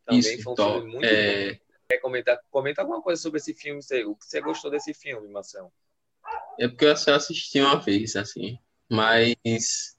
Também 0.04 0.20
Isso, 0.20 0.42
foi 0.42 0.52
um 0.52 0.57
Thor, 0.57 0.72
filme 0.74 0.92
muito 0.92 1.04
é... 1.04 1.52
bom. 1.52 1.59
Quer 1.87 1.98
comentar, 1.98 2.40
comenta 2.50 2.80
alguma 2.80 3.02
coisa 3.02 3.20
sobre 3.20 3.38
esse 3.38 3.52
filme, 3.52 3.78
o 4.07 4.16
que 4.16 4.24
você 4.24 4.40
gostou 4.40 4.70
desse 4.70 4.94
filme, 4.94 5.28
Marcelo? 5.28 5.70
É 6.59 6.66
porque 6.66 6.87
eu 6.87 6.96
só 6.96 7.14
assisti 7.14 7.61
uma 7.61 7.78
vez, 7.78 8.16
assim, 8.16 8.59
mas 8.90 9.93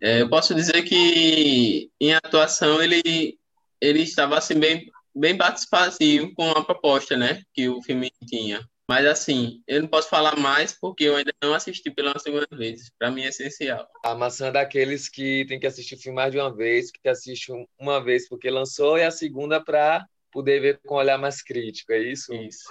é, 0.00 0.22
eu 0.22 0.28
posso 0.28 0.54
dizer 0.54 0.82
que 0.82 1.90
em 2.00 2.14
atuação 2.14 2.82
ele, 2.82 3.38
ele 3.80 4.02
estava 4.02 4.38
assim 4.38 4.58
bem, 4.58 4.90
bem 5.14 5.36
participativo 5.36 6.32
com 6.34 6.50
a 6.50 6.64
proposta, 6.64 7.16
né, 7.16 7.42
que 7.54 7.68
o 7.68 7.82
filme 7.82 8.10
tinha. 8.26 8.66
Mas 8.88 9.04
assim, 9.04 9.62
eu 9.66 9.82
não 9.82 9.88
posso 9.88 10.08
falar 10.08 10.36
mais 10.36 10.72
porque 10.72 11.04
eu 11.04 11.16
ainda 11.16 11.32
não 11.42 11.54
assisti 11.54 11.90
pela 11.90 12.16
segunda 12.20 12.46
vez. 12.52 12.88
Para 12.96 13.10
mim 13.10 13.22
é 13.22 13.28
essencial. 13.28 13.88
A 14.04 14.14
maçã 14.14 14.46
é 14.46 14.52
daqueles 14.52 15.08
que 15.08 15.44
tem 15.48 15.58
que 15.58 15.66
assistir 15.66 15.96
o 15.96 15.98
filme 15.98 16.14
mais 16.14 16.30
de 16.30 16.38
uma 16.38 16.54
vez, 16.54 16.92
que 16.92 17.08
assiste 17.08 17.50
uma 17.80 18.02
vez 18.02 18.28
porque 18.28 18.48
lançou 18.48 18.96
e 18.96 19.02
a 19.02 19.10
segunda 19.10 19.60
para 19.60 20.06
poder 20.30 20.60
ver 20.60 20.80
com 20.86 20.94
um 20.94 20.98
olhar 20.98 21.18
mais 21.18 21.42
crítico, 21.42 21.92
é 21.92 21.98
isso? 21.98 22.32
Isso. 22.32 22.68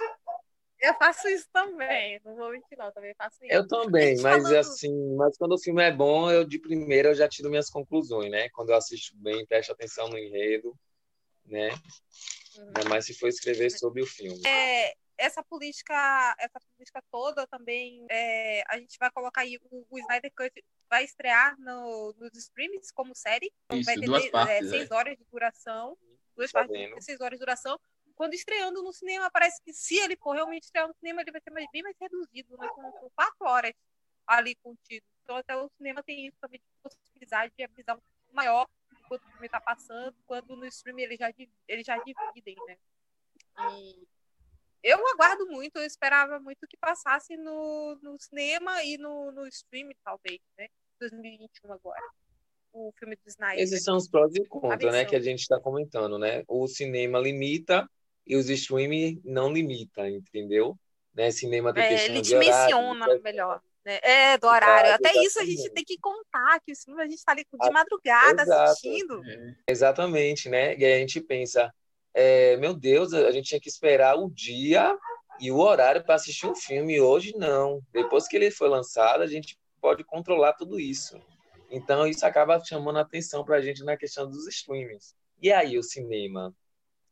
Eu 0.86 0.94
faço 0.94 1.28
isso 1.28 1.48
também, 1.52 2.20
não 2.24 2.36
vou 2.36 2.50
mentir 2.50 2.78
não, 2.78 2.92
também 2.92 3.12
faço 3.14 3.44
isso. 3.44 3.52
Eu 3.52 3.66
também, 3.66 4.16
mas 4.22 4.42
falando... 4.42 4.56
assim, 4.56 5.16
mas 5.16 5.36
quando 5.36 5.52
o 5.52 5.58
filme 5.58 5.82
é 5.82 5.90
bom, 5.90 6.30
eu 6.30 6.44
de 6.44 6.58
primeira 6.60 7.08
eu 7.08 7.14
já 7.14 7.28
tiro 7.28 7.50
minhas 7.50 7.68
conclusões, 7.68 8.30
né? 8.30 8.48
Quando 8.50 8.70
eu 8.70 8.76
assisto 8.76 9.16
bem, 9.16 9.44
presto 9.46 9.72
atenção 9.72 10.08
no 10.08 10.16
enredo, 10.16 10.78
né? 11.44 11.70
Uhum. 12.56 12.66
Ainda 12.66 12.88
mais 12.88 13.04
se 13.04 13.14
for 13.14 13.28
escrever 13.28 13.70
sobre 13.70 14.00
o 14.02 14.06
filme. 14.06 14.40
É, 14.46 14.94
essa 15.18 15.42
política, 15.42 16.36
essa 16.38 16.60
política 16.76 17.02
toda 17.10 17.46
também, 17.46 18.06
é, 18.08 18.62
a 18.68 18.78
gente 18.78 18.96
vai 18.98 19.10
colocar 19.10 19.40
aí 19.40 19.58
o, 19.70 19.86
o 19.90 19.98
Snyder 19.98 20.32
Cut 20.36 20.64
vai 20.88 21.04
estrear 21.04 21.58
no, 21.58 22.14
nos 22.18 22.32
streams 22.36 22.92
como 22.94 23.14
série. 23.14 23.50
Isso, 23.72 23.84
vai 23.84 23.96
ter 23.96 24.06
duas 24.06 24.24
é, 24.24 24.30
partes, 24.30 24.70
seis 24.70 24.90
é. 24.90 24.94
horas 24.94 25.16
de 25.16 25.24
duração, 25.24 25.98
duas 26.36 26.52
tá 26.52 26.60
partes 26.60 27.04
seis 27.04 27.20
horas 27.20 27.38
de 27.38 27.44
duração. 27.44 27.78
Quando 28.16 28.34
estreando 28.34 28.82
no 28.82 28.92
cinema, 28.92 29.30
parece 29.30 29.62
que 29.62 29.72
se 29.72 29.96
ele 29.96 30.16
for 30.16 30.34
realmente 30.34 30.64
estrear 30.64 30.88
no 30.88 30.94
cinema, 30.94 31.20
ele 31.20 31.30
vai 31.30 31.40
ser 31.40 31.50
mais, 31.50 31.66
bem 31.70 31.82
mais 31.82 31.96
reduzido, 32.00 32.56
né? 32.56 32.68
com, 32.68 32.90
com 32.90 33.10
quatro 33.10 33.46
horas 33.46 33.72
ali 34.26 34.56
contido. 34.56 35.04
Então 35.22 35.36
até 35.36 35.56
o 35.56 35.70
cinema 35.76 36.02
tem 36.02 36.26
isso 36.26 36.36
também 36.40 36.58
de 36.58 36.82
possibilidade 36.82 37.52
de 37.56 37.66
visão 37.68 38.02
maior 38.32 38.66
enquanto 39.06 39.24
o 39.24 39.30
filme 39.30 39.46
está 39.46 39.60
passando, 39.60 40.16
quando 40.26 40.56
no 40.56 40.66
streaming 40.66 41.02
eles 41.02 41.18
já, 41.18 41.32
eles 41.68 41.86
já 41.86 41.96
dividem, 41.98 42.56
né? 42.66 42.76
E 43.70 44.06
eu 44.82 44.98
aguardo 45.08 45.46
muito, 45.46 45.76
eu 45.76 45.84
esperava 45.84 46.38
muito 46.38 46.66
que 46.66 46.76
passasse 46.76 47.36
no, 47.36 47.98
no 48.02 48.18
cinema 48.18 48.82
e 48.82 48.98
no, 48.98 49.32
no 49.32 49.46
stream, 49.48 49.90
talvez, 50.04 50.40
né? 50.58 50.68
2021 51.00 51.72
agora. 51.72 52.02
O 52.72 52.92
filme 52.98 53.16
do 53.16 53.28
Snyder. 53.28 53.62
Esses 53.62 53.82
são 53.82 53.96
os 53.96 54.08
prós 54.08 54.34
e 54.34 54.44
contras, 54.44 54.92
né? 54.92 55.04
Que 55.04 55.16
a 55.16 55.20
gente 55.20 55.40
está 55.40 55.58
comentando, 55.58 56.18
né? 56.18 56.44
O 56.46 56.68
cinema 56.68 57.18
limita 57.18 57.88
e 58.26 58.36
os 58.36 58.48
streaming 58.48 59.20
não 59.24 59.52
limita, 59.52 60.08
entendeu? 60.08 60.76
Né? 61.14 61.30
Cinema 61.30 61.72
tem 61.72 61.84
é, 61.84 61.88
questão 61.88 62.14
ele 62.14 62.20
de 62.20 62.28
dimensiona 62.30 63.04
horário, 63.04 63.22
melhor. 63.22 63.62
Né? 63.84 63.98
É, 64.02 64.38
do 64.38 64.46
horário. 64.46 64.92
Até 64.92 65.12
isso 65.22 65.40
a 65.40 65.44
gente 65.44 65.70
tem 65.70 65.84
que 65.84 65.98
contar, 65.98 66.60
que 66.60 66.72
o 66.72 66.76
filme 66.76 67.00
a 67.00 67.06
gente 67.06 67.18
está 67.18 67.32
ali 67.32 67.44
de 67.44 67.70
madrugada 67.70 68.42
Exato. 68.42 68.62
assistindo. 68.70 69.22
É. 69.24 69.54
Exatamente, 69.68 70.48
né? 70.48 70.76
E 70.76 70.84
aí 70.84 70.94
a 70.94 70.98
gente 70.98 71.20
pensa, 71.20 71.72
é, 72.12 72.56
meu 72.56 72.74
Deus, 72.74 73.14
a 73.14 73.30
gente 73.30 73.48
tinha 73.48 73.60
que 73.60 73.68
esperar 73.68 74.16
o 74.16 74.30
dia 74.30 74.96
e 75.40 75.50
o 75.50 75.58
horário 75.58 76.02
para 76.04 76.16
assistir 76.16 76.46
um 76.46 76.54
filme. 76.54 77.00
Hoje 77.00 77.32
não. 77.36 77.80
Depois 77.92 78.26
que 78.26 78.36
ele 78.36 78.50
foi 78.50 78.68
lançado, 78.68 79.22
a 79.22 79.26
gente 79.26 79.56
pode 79.80 80.02
controlar 80.02 80.54
tudo 80.54 80.80
isso. 80.80 81.20
Então 81.70 82.06
isso 82.06 82.24
acaba 82.26 82.62
chamando 82.64 82.98
a 82.98 83.02
atenção 83.02 83.44
para 83.44 83.56
a 83.56 83.60
gente 83.60 83.84
na 83.84 83.96
questão 83.96 84.28
dos 84.28 84.46
streamings. 84.48 85.14
E 85.40 85.52
aí 85.52 85.78
o 85.78 85.82
cinema, 85.82 86.54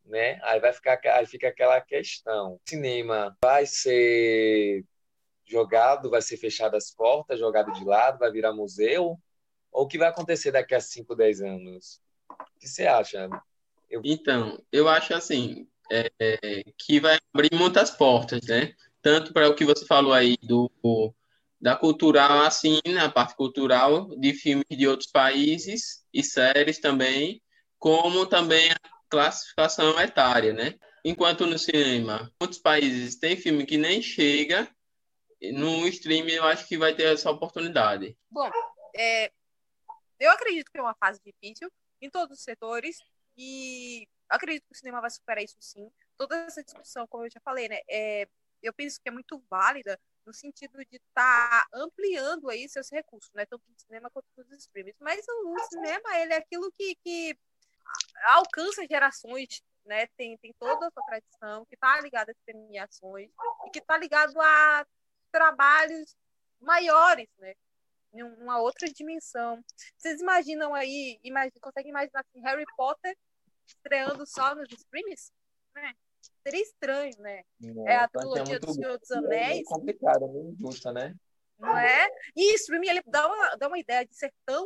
né? 0.04 0.38
Aí 0.42 0.60
vai 0.60 0.72
ficar, 0.72 1.00
aí 1.12 1.26
fica 1.26 1.48
aquela 1.48 1.80
questão: 1.80 2.54
o 2.54 2.60
cinema 2.68 3.36
vai 3.42 3.66
ser 3.66 4.84
jogado, 5.46 6.10
vai 6.10 6.22
ser 6.22 6.36
fechado 6.36 6.76
as 6.76 6.90
portas, 6.90 7.38
jogado 7.38 7.72
de 7.72 7.84
lado, 7.84 8.18
vai 8.18 8.30
virar 8.30 8.52
museu? 8.52 9.18
Ou 9.70 9.84
o 9.84 9.88
que 9.88 9.98
vai 9.98 10.08
acontecer 10.08 10.52
daqui 10.52 10.74
a 10.74 10.80
5, 10.80 11.14
10 11.14 11.42
anos? 11.42 12.00
O 12.30 12.58
que 12.60 12.68
você 12.68 12.86
acha? 12.86 13.28
Eu... 13.90 14.00
Então, 14.04 14.58
eu 14.72 14.88
acho 14.88 15.14
assim, 15.14 15.68
é, 15.90 16.10
que 16.78 17.00
vai 17.00 17.18
abrir 17.32 17.54
muitas 17.54 17.90
portas, 17.90 18.46
né? 18.46 18.74
Tanto 19.02 19.32
para 19.32 19.48
o 19.48 19.54
que 19.54 19.64
você 19.64 19.84
falou 19.84 20.12
aí 20.12 20.36
do 20.42 20.70
da 21.60 21.74
cultural, 21.74 22.42
assim, 22.42 22.78
na 22.86 23.08
parte 23.08 23.34
cultural 23.34 24.14
de 24.18 24.34
filmes 24.34 24.66
de 24.68 24.86
outros 24.86 25.10
países 25.10 26.04
e 26.12 26.22
séries 26.22 26.78
também, 26.78 27.40
como 27.78 28.26
também 28.26 28.70
classificação 29.14 30.00
etária, 30.00 30.52
né? 30.52 30.74
Enquanto 31.04 31.46
no 31.46 31.56
cinema, 31.56 32.32
muitos 32.40 32.58
países 32.58 33.16
têm 33.16 33.36
filme 33.36 33.64
que 33.64 33.78
nem 33.78 34.02
chega, 34.02 34.68
no 35.52 35.86
streaming 35.86 36.32
eu 36.32 36.44
acho 36.44 36.66
que 36.66 36.76
vai 36.76 36.94
ter 36.94 37.12
essa 37.12 37.30
oportunidade. 37.30 38.16
Bom, 38.28 38.50
é, 38.96 39.30
eu 40.18 40.32
acredito 40.32 40.70
que 40.70 40.78
é 40.78 40.82
uma 40.82 40.96
fase 40.96 41.20
difícil 41.24 41.70
em 42.00 42.10
todos 42.10 42.38
os 42.38 42.44
setores 42.44 42.98
e 43.36 44.04
acredito 44.28 44.64
que 44.66 44.74
o 44.74 44.76
cinema 44.76 45.00
vai 45.00 45.10
superar 45.10 45.44
isso 45.44 45.56
sim. 45.60 45.88
Toda 46.16 46.36
essa 46.38 46.64
discussão, 46.64 47.06
como 47.06 47.24
eu 47.24 47.30
já 47.30 47.40
falei, 47.44 47.68
né, 47.68 47.80
é, 47.88 48.26
eu 48.62 48.72
penso 48.72 49.00
que 49.00 49.08
é 49.08 49.12
muito 49.12 49.40
válida 49.48 49.96
no 50.26 50.32
sentido 50.32 50.78
de 50.78 50.96
estar 50.96 51.48
tá 51.48 51.66
ampliando 51.72 52.48
aí 52.50 52.68
seus 52.68 52.90
recursos, 52.90 53.30
né, 53.34 53.46
tanto 53.46 53.62
no 53.68 53.78
cinema 53.78 54.10
quanto 54.10 54.26
nos 54.36 54.50
streams. 54.58 54.96
Mas 54.98 55.24
o, 55.28 55.54
o 55.54 55.58
cinema, 55.68 56.18
ele 56.18 56.32
é 56.32 56.38
aquilo 56.38 56.72
que, 56.72 56.96
que 57.04 57.38
alcança 58.22 58.86
gerações 58.88 59.62
né, 59.84 60.06
tem, 60.16 60.36
tem 60.38 60.54
toda 60.58 60.86
a 60.86 60.90
sua 60.90 61.04
tradição, 61.04 61.64
que 61.66 61.74
está 61.74 62.00
ligada 62.00 62.32
às 62.32 62.38
premiações 62.44 63.30
e 63.66 63.70
que 63.70 63.78
está 63.78 63.98
ligado 63.98 64.40
a 64.40 64.86
trabalhos 65.30 66.16
maiores, 66.60 67.28
né? 67.38 67.54
Em 68.12 68.22
uma 68.22 68.60
outra 68.60 68.88
dimensão. 68.88 69.62
Vocês 69.96 70.20
imaginam 70.20 70.74
aí, 70.74 71.18
imagine, 71.22 71.60
conseguem 71.60 71.90
imaginar 71.90 72.20
assim, 72.20 72.40
Harry 72.40 72.64
Potter 72.76 73.16
estreando 73.66 74.24
só 74.26 74.54
nos 74.54 74.70
streams? 74.72 75.32
Né? 75.74 75.92
Seria 76.42 76.62
estranho, 76.62 77.14
né? 77.18 77.42
Não, 77.60 77.88
é 77.88 77.96
a 77.96 78.02
é 78.04 78.08
trilogia 78.08 78.44
muito 78.44 78.66
do 78.66 78.74
Senhor 78.74 78.98
dos 78.98 79.10
É 79.10 79.18
Anéis, 79.18 79.66
complicado, 79.66 80.24
é 80.24 80.28
meio 80.28 80.50
injusta, 80.50 80.92
né? 80.92 81.14
Não 81.64 81.78
é? 81.78 82.08
E 82.36 82.54
streaming 82.54 82.88
ele 82.88 83.02
dá 83.06 83.26
uma, 83.26 83.56
dá 83.56 83.68
uma 83.68 83.78
ideia 83.78 84.06
de 84.06 84.14
ser 84.14 84.32
tão 84.44 84.64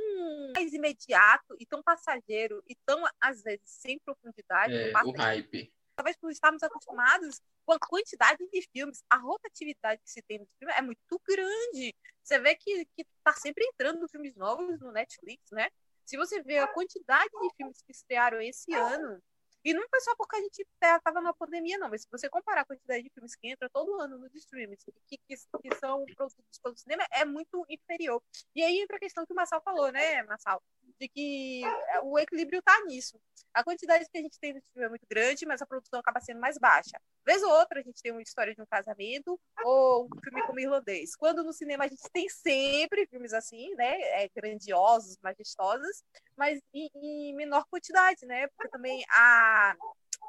mais 0.54 0.72
imediato 0.72 1.56
e 1.58 1.66
tão 1.66 1.82
passageiro 1.82 2.62
e 2.66 2.74
tão, 2.86 3.02
às 3.20 3.42
vezes, 3.42 3.62
sem 3.64 3.98
profundidade. 4.00 4.74
É, 4.74 4.92
o 5.04 5.12
hype. 5.12 5.72
talvez 5.96 6.16
por 6.16 6.30
estarmos 6.30 6.62
acostumados 6.62 7.40
com 7.64 7.72
a 7.72 7.78
quantidade 7.78 8.46
de 8.50 8.62
filmes, 8.72 9.02
a 9.10 9.16
rotatividade 9.16 10.00
que 10.02 10.10
se 10.10 10.22
tem 10.22 10.38
no 10.38 10.48
filme 10.58 10.72
é 10.74 10.82
muito 10.82 11.20
grande. 11.26 11.94
Você 12.22 12.38
vê 12.38 12.54
que, 12.54 12.84
que 12.96 13.06
tá 13.22 13.32
sempre 13.34 13.64
entrando 13.64 14.08
filmes 14.08 14.34
novos 14.36 14.80
no 14.80 14.92
Netflix, 14.92 15.50
né? 15.50 15.68
Se 16.04 16.16
você 16.16 16.42
vê 16.42 16.58
a 16.58 16.66
quantidade 16.68 17.30
de 17.30 17.54
filmes 17.56 17.82
que 17.82 17.92
estrearam 17.92 18.40
esse 18.40 18.72
ano, 18.72 19.22
e 19.64 19.74
não 19.74 19.86
foi 19.88 20.00
só 20.00 20.14
porque 20.16 20.36
a 20.36 20.40
gente 20.40 20.66
estava 20.82 21.20
na 21.20 21.32
pandemia, 21.32 21.78
não, 21.78 21.88
mas 21.88 22.02
se 22.02 22.08
você 22.10 22.28
comparar 22.28 22.62
a 22.62 22.64
quantidade 22.64 23.02
de 23.02 23.10
filmes 23.10 23.34
que 23.34 23.48
entra 23.48 23.68
todo 23.68 24.00
ano 24.00 24.18
nos 24.18 24.34
streams, 24.34 24.84
que, 25.06 25.18
que, 25.18 25.36
que 25.36 25.74
são 25.76 26.04
produzidos 26.16 26.58
pelo 26.62 26.76
cinema, 26.76 27.04
é 27.10 27.24
muito 27.24 27.64
inferior. 27.68 28.22
E 28.54 28.62
aí 28.62 28.80
entra 28.80 28.96
a 28.96 29.00
questão 29.00 29.26
que 29.26 29.32
o 29.32 29.36
Marçal 29.36 29.60
falou, 29.62 29.90
né, 29.90 30.22
Marçal? 30.22 30.62
De 30.98 31.08
que 31.08 31.62
o 32.02 32.18
equilíbrio 32.18 32.58
está 32.60 32.84
nisso. 32.84 33.20
A 33.54 33.62
quantidade 33.64 34.06
que 34.10 34.18
a 34.18 34.22
gente 34.22 34.38
tem 34.38 34.52
no 34.52 34.60
filme 34.60 34.86
é 34.86 34.88
muito 34.88 35.06
grande, 35.08 35.46
mas 35.46 35.62
a 35.62 35.66
produção 35.66 36.00
acaba 36.00 36.20
sendo 36.20 36.40
mais 36.40 36.58
baixa. 36.58 37.00
Vez 37.24 37.42
ou 37.42 37.50
outra, 37.50 37.80
a 37.80 37.82
gente 37.82 38.00
tem 38.00 38.12
uma 38.12 38.22
história 38.22 38.54
de 38.54 38.62
um 38.62 38.66
casamento 38.66 39.38
ou 39.64 40.06
um 40.06 40.20
filme 40.22 40.42
como 40.46 40.60
irlandês. 40.60 41.14
Quando 41.14 41.44
no 41.44 41.52
cinema 41.52 41.84
a 41.84 41.88
gente 41.88 42.02
tem 42.12 42.28
sempre 42.28 43.06
filmes 43.06 43.32
assim, 43.32 43.74
né? 43.74 44.00
É, 44.22 44.28
grandiosos, 44.34 45.18
majestosos, 45.22 46.02
mas 46.36 46.60
em, 46.72 46.90
em 46.94 47.34
menor 47.34 47.64
quantidade, 47.70 48.24
né? 48.24 48.46
Porque 48.48 48.68
também 48.68 49.04
a, 49.10 49.47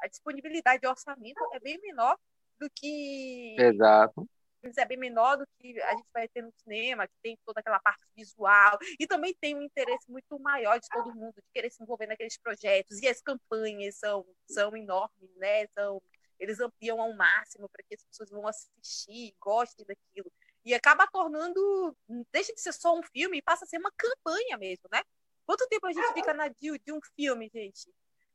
a 0.02 0.06
disponibilidade 0.08 0.80
de 0.80 0.86
orçamento 0.86 1.40
é 1.52 1.60
bem 1.60 1.78
menor 1.80 2.16
do 2.58 2.68
que 2.70 3.56
Exato. 3.58 4.28
é 4.76 4.84
bem 4.84 4.98
menor 4.98 5.36
do 5.36 5.46
que 5.58 5.80
a 5.80 5.96
gente 5.96 6.08
vai 6.12 6.28
ter 6.28 6.42
no 6.42 6.52
cinema, 6.52 7.06
que 7.06 7.14
tem 7.22 7.38
toda 7.44 7.60
aquela 7.60 7.80
parte 7.80 8.04
visual, 8.14 8.78
e 8.98 9.06
também 9.06 9.34
tem 9.40 9.56
um 9.56 9.62
interesse 9.62 10.10
muito 10.10 10.38
maior 10.38 10.78
de 10.78 10.88
todo 10.88 11.14
mundo, 11.14 11.34
de 11.34 11.50
querer 11.52 11.70
se 11.70 11.82
envolver 11.82 12.06
naqueles 12.06 12.36
projetos, 12.36 13.00
e 13.00 13.08
as 13.08 13.20
campanhas 13.22 13.96
são, 13.96 14.26
são 14.46 14.76
enormes, 14.76 15.34
né? 15.36 15.66
São, 15.68 16.02
eles 16.38 16.60
ampliam 16.60 17.00
ao 17.00 17.14
máximo 17.14 17.68
para 17.68 17.82
que 17.82 17.94
as 17.94 18.04
pessoas 18.04 18.30
vão 18.30 18.46
assistir, 18.46 19.34
gostem 19.40 19.86
daquilo. 19.86 20.30
E 20.62 20.74
acaba 20.74 21.06
tornando, 21.06 21.96
deixa 22.30 22.52
de 22.52 22.60
ser 22.60 22.72
só 22.72 22.94
um 22.94 23.02
filme 23.02 23.38
e 23.38 23.42
passa 23.42 23.64
a 23.64 23.68
ser 23.68 23.78
uma 23.78 23.92
campanha 23.96 24.58
mesmo, 24.58 24.84
né? 24.92 25.02
Quanto 25.46 25.66
tempo 25.68 25.86
a 25.86 25.92
gente 25.92 26.12
fica 26.12 26.34
na 26.34 26.48
deal 26.48 26.76
de 26.78 26.92
um 26.92 27.00
filme, 27.16 27.50
gente? 27.52 27.90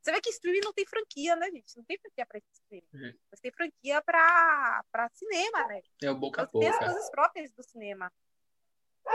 Você 0.05 0.11
vê 0.11 0.21
que 0.21 0.29
streaming 0.29 0.61
não 0.63 0.71
tem 0.71 0.85
franquia, 0.85 1.35
né, 1.35 1.49
gente? 1.49 1.75
Não 1.75 1.83
tem 1.83 1.97
franquia 1.97 2.27
para 2.27 2.39
streaming. 2.53 2.87
Uhum. 2.93 3.13
Mas 3.31 3.39
tem 3.39 3.51
franquia 3.51 4.03
para 4.03 5.09
cinema, 5.11 5.67
né? 5.67 5.81
É 6.03 6.11
o 6.11 6.15
boca 6.15 6.43
a 6.43 6.45
Então, 6.45 6.61
tem 6.61 6.69
as 6.69 6.75
boca. 6.75 6.85
coisas 6.91 7.09
próprias 7.09 7.51
do 7.51 7.63
cinema. 7.63 8.13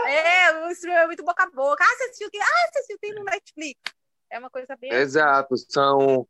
É, 0.05 0.65
o 0.65 0.71
streaming 0.71 0.99
é 0.99 1.05
muito 1.07 1.23
boca 1.23 1.43
a 1.43 1.49
boca. 1.49 1.81
Ah, 1.81 1.95
você 1.95 2.03
assistiu 2.03 2.27
o 2.27 2.31
quê? 2.31 2.39
Ah, 2.41 2.71
você 2.73 2.79
assistiu 2.79 2.99
tem 2.99 3.13
no 3.13 3.23
Netflix. 3.23 3.79
É 4.29 4.37
uma 4.37 4.49
coisa 4.49 4.75
bem. 4.75 4.91
Exato, 4.91 5.55
são 5.57 6.27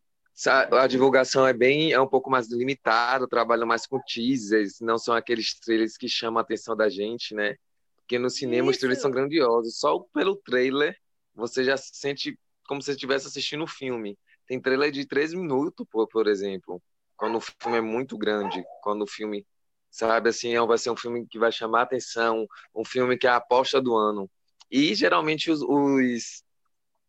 a 0.47 0.88
divulgação 0.88 1.45
é 1.45 1.54
bem 1.54 1.91
é 1.91 2.00
um 2.00 2.08
pouco 2.08 2.30
mais 2.30 2.47
limitada, 2.47 3.28
trabalham 3.28 3.65
mais 3.67 3.88
com 3.88 4.00
teasers, 4.00 4.80
não 4.80 4.97
são 4.97 5.15
aqueles 5.15 5.60
trailers 5.60 5.97
que 5.97 6.08
chamam 6.08 6.38
a 6.38 6.41
atenção 6.41 6.76
da 6.76 6.88
gente, 6.88 7.34
né? 7.34 7.56
Porque 7.97 8.19
no 8.19 8.30
cinema 8.30 8.69
os 8.69 8.78
trailers 8.78 9.00
Isso. 9.00 9.02
são 9.04 9.12
grandiosos, 9.12 9.80
só 9.80 10.00
pelo 10.13 10.36
trailer 10.36 10.95
você 11.34 11.63
já 11.63 11.76
se 11.78 11.95
sente 11.95 12.39
como 12.67 12.80
se 12.80 12.86
você 12.86 12.91
estivesse 12.91 13.28
assistindo 13.28 13.63
o 13.63 13.67
filme. 13.67 14.17
Tem 14.52 14.60
trailer 14.60 14.92
de 14.92 15.06
três 15.06 15.34
minutos, 15.34 15.88
por, 15.90 16.10
por 16.10 16.28
exemplo, 16.28 16.84
quando 17.16 17.38
o 17.38 17.40
filme 17.40 17.78
é 17.78 17.82
muito 17.82 18.18
grande, 18.18 18.62
quando 18.84 19.04
o 19.04 19.08
filme, 19.08 19.48
sabe, 19.90 20.28
assim, 20.28 20.54
é- 20.54 20.60
vai 20.60 20.78
ser 20.78 20.90
um 20.90 20.98
filme 20.98 21.26
que 21.26 21.40
vai 21.40 21.54
chamar 21.54 21.84
atenção, 21.84 22.46
um 22.76 22.84
filme 22.84 23.18
que 23.18 23.26
é 23.26 23.30
a 23.30 23.38
aposta 23.38 23.82
do 23.82 23.96
ano. 23.96 24.30
E 24.70 24.94
geralmente 24.94 25.50
os, 25.50 25.62
os 25.62 26.44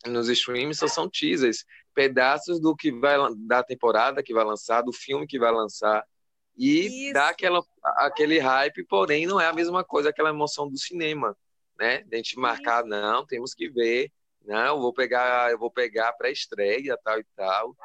nos 0.06 0.28
streams 0.28 0.78
só 0.78 0.86
são 0.86 1.10
teasers, 1.10 1.64
pedaços 1.92 2.60
do 2.60 2.76
que 2.76 2.92
vai 2.92 3.16
da 3.38 3.64
temporada 3.64 4.22
que 4.22 4.32
vai 4.32 4.44
lançar, 4.44 4.82
do 4.82 4.92
filme 4.92 5.26
que 5.26 5.36
vai 5.36 5.50
lançar 5.50 6.06
e 6.56 7.06
Isso. 7.08 7.12
dá 7.12 7.30
aquela 7.30 7.60
aquele 7.96 8.38
hype, 8.38 8.84
porém 8.84 9.26
não 9.26 9.40
é 9.40 9.48
a 9.48 9.52
mesma 9.52 9.82
coisa 9.82 10.10
aquela 10.10 10.30
emoção 10.30 10.68
do 10.68 10.78
cinema, 10.78 11.36
né? 11.76 12.04
De 12.04 12.14
a 12.14 12.18
gente 12.18 12.38
marcar, 12.38 12.84
não, 12.84 13.26
temos 13.26 13.52
que 13.52 13.68
ver, 13.68 14.12
não, 14.44 14.76
eu 14.76 14.80
vou 14.80 14.92
pegar, 14.92 15.50
eu 15.50 15.58
vou 15.58 15.70
pegar 15.70 16.12
para 16.14 16.30
estreia, 16.30 16.98
tal 17.02 17.18
e 17.18 17.24
tal. 17.36 17.76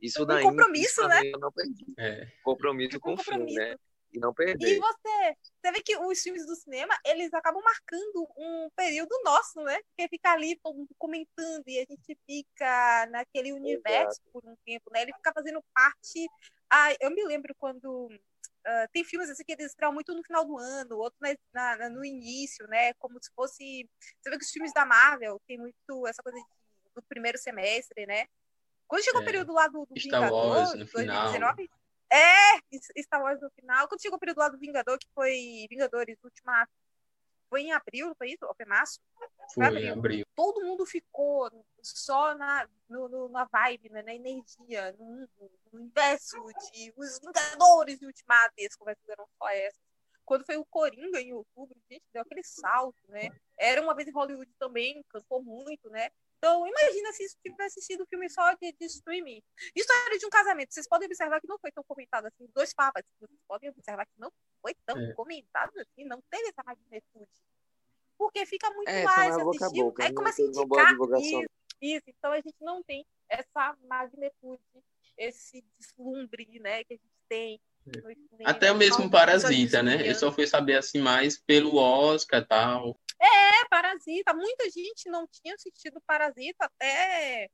Isso 0.00 0.22
Um 0.22 0.26
daí 0.26 0.42
compromisso, 0.42 1.00
eu 1.02 1.38
não 1.38 1.52
perdi. 1.52 1.86
É. 1.98 2.26
Compromisso 2.42 2.96
Um 2.96 3.00
com 3.00 3.14
o 3.14 3.16
filme, 3.18 3.54
né? 3.54 3.76
E 4.12 4.18
não 4.18 4.30
E 4.30 4.34
perder. 4.34 4.78
você, 4.78 5.36
você 5.62 5.72
vê 5.72 5.80
que 5.82 5.96
os 5.96 6.20
filmes 6.20 6.44
do 6.44 6.54
cinema, 6.54 6.94
eles 7.06 7.32
acabam 7.32 7.62
marcando 7.62 8.28
um 8.36 8.68
período 8.76 9.18
nosso, 9.24 9.62
né? 9.62 9.78
Porque 9.84 10.08
fica 10.08 10.32
ali 10.32 10.58
todo 10.62 10.76
mundo 10.76 10.94
comentando 10.98 11.62
e 11.66 11.78
a 11.78 11.84
gente 11.88 12.18
fica 12.26 13.06
naquele 13.06 13.52
universo 13.52 14.20
por 14.30 14.42
um 14.44 14.54
tempo, 14.66 14.90
né? 14.92 15.02
Ele 15.02 15.14
fica 15.14 15.32
fazendo 15.32 15.64
parte. 15.72 16.28
Ah, 16.68 16.94
eu 17.00 17.10
me 17.10 17.24
lembro 17.24 17.54
quando 17.58 18.10
ah, 18.64 18.86
tem 18.92 19.04
filmes 19.04 19.28
assim 19.30 19.44
que 19.44 19.52
eles 19.52 19.66
estreiam 19.66 19.92
muito 19.92 20.14
no 20.14 20.22
final 20.22 20.44
do 20.44 20.58
ano, 20.58 20.96
outro 20.98 21.18
na- 21.52 21.76
na- 21.76 21.88
no 21.90 22.04
início, 22.04 22.66
né? 22.68 22.92
Como 22.94 23.18
se 23.22 23.30
fosse. 23.34 23.88
Você 24.20 24.30
vê 24.30 24.38
que 24.38 24.44
os 24.44 24.50
filmes 24.50 24.72
da 24.72 24.84
Marvel 24.86 25.40
tem 25.46 25.58
muito 25.58 26.06
essa 26.06 26.22
coisa 26.22 26.38
de- 26.38 26.46
do 26.94 27.02
primeiro 27.04 27.38
semestre, 27.38 28.06
né? 28.06 28.26
Quando 28.86 29.02
chegou 29.04 29.20
É. 29.20 29.22
o 29.22 29.26
período 29.26 29.52
lá 29.52 29.66
do, 29.68 29.86
do 29.86 29.98
Star 30.00 30.20
Vingador, 30.20 30.48
Wars 30.48 30.74
no 30.74 30.86
final. 30.86 31.22
2019, 31.32 31.70
é, 32.12 33.02
Star 33.02 33.22
Wars 33.22 33.40
no 33.40 33.50
final. 33.52 33.88
Quando 33.88 34.02
chegou 34.02 34.16
o 34.16 34.20
período 34.20 34.38
lá 34.38 34.48
do 34.50 34.58
Vingador, 34.58 34.98
que 34.98 35.08
foi 35.14 35.66
Vingadores 35.70 36.18
Ultimato, 36.22 36.70
foi 37.52 37.62
em 37.64 37.72
abril, 37.72 38.14
foi 38.16 38.30
isso? 38.30 38.46
Ou 38.46 38.54
foi 38.54 38.64
março? 38.64 38.98
Foi, 39.54 39.66
abril. 39.66 39.92
abriu. 39.92 40.26
Todo 40.34 40.64
mundo 40.64 40.86
ficou 40.86 41.50
só 41.82 42.34
na, 42.34 42.66
no, 42.88 43.10
no- 43.10 43.28
na 43.28 43.44
vibe, 43.44 43.90
né? 43.90 44.00
na 44.02 44.14
energia, 44.14 44.92
no, 44.98 45.28
no 45.38 45.50
universo 45.74 46.42
de 46.72 46.90
os 46.96 47.18
Vingadores 47.20 48.00
Ultimato. 48.00 48.54
E 48.56 48.64
as 48.66 48.74
conversas 48.74 49.06
eram 49.06 49.26
só 49.36 49.48
essas. 49.50 49.78
Quando 50.24 50.46
foi 50.46 50.56
o 50.56 50.64
Coringa 50.64 51.20
em 51.20 51.34
outubro, 51.34 51.76
gente, 51.90 52.04
deu 52.10 52.22
aquele 52.22 52.42
salto, 52.42 52.96
né? 53.08 53.28
Era 53.58 53.82
uma 53.82 53.94
vez 53.94 54.08
em 54.08 54.12
Hollywood 54.12 54.50
também, 54.58 55.04
cantou 55.10 55.42
muito, 55.42 55.90
né? 55.90 56.08
Então, 56.42 56.66
imagina 56.66 57.12
se 57.12 57.22
isso 57.22 57.36
tivesse 57.40 57.80
sido 57.80 58.04
filme 58.06 58.28
só 58.28 58.52
de, 58.54 58.72
de 58.72 58.84
streaming. 58.86 59.40
História 59.76 60.18
de 60.18 60.26
um 60.26 60.28
casamento. 60.28 60.74
Vocês 60.74 60.88
podem 60.88 61.06
observar 61.06 61.40
que 61.40 61.46
não 61.46 61.56
foi 61.56 61.70
tão 61.70 61.84
comentado 61.84 62.26
assim. 62.26 62.48
Dois 62.52 62.74
papas. 62.74 63.04
Vocês 63.20 63.38
podem 63.46 63.70
observar 63.70 64.04
que 64.06 64.12
não 64.18 64.28
foi 64.60 64.74
tão 64.84 64.98
É. 64.98 65.12
comentado 65.12 65.70
assim. 65.78 66.04
Não 66.04 66.20
teve 66.28 66.48
essa 66.48 66.64
magnitude. 66.66 67.30
Porque 68.18 68.44
fica 68.44 68.68
muito 68.72 68.88
É, 68.88 69.04
mais 69.04 69.34
só 69.34 69.38
na 69.38 69.44
boca 69.44 69.56
a 69.64 69.66
assistível. 69.66 69.84
boca, 69.90 70.04
Aí 70.04 70.12
começa 70.12 70.42
a 70.42 70.46
teve 70.46 70.58
uma 70.58 70.66
boa 70.66 70.80
indicar 70.80 70.92
divulgação. 70.92 71.40
isso, 71.42 71.48
isso. 71.80 72.04
Então, 72.08 72.32
a 72.32 72.36
gente 72.40 72.56
não 72.60 72.82
tem 72.82 73.06
essa 73.28 73.76
magnitude, 73.88 74.62
esse 75.16 75.64
deslumbre, 75.78 76.58
né? 76.58 76.82
Que 76.82 76.94
a 76.94 76.96
gente 76.96 77.12
tem. 77.28 77.60
cinema, 77.84 78.50
Até 78.50 78.72
o 78.72 78.76
mesmo 78.76 79.08
Parasita, 79.08 79.80
né? 79.80 80.08
Eu 80.08 80.14
só 80.16 80.32
fui 80.32 80.46
saber 80.48 80.76
assim 80.76 80.98
mais 81.00 81.38
pelo 81.38 81.76
Oscar 81.76 82.40
e 82.42 82.46
tal. 82.46 83.00
É, 83.20 83.68
Parasita. 83.68 84.34
Muita 84.34 84.68
gente 84.70 85.08
não 85.08 85.26
tinha 85.26 85.54
assistido 85.54 86.00
Parasita 86.06 86.64
até 86.64 87.48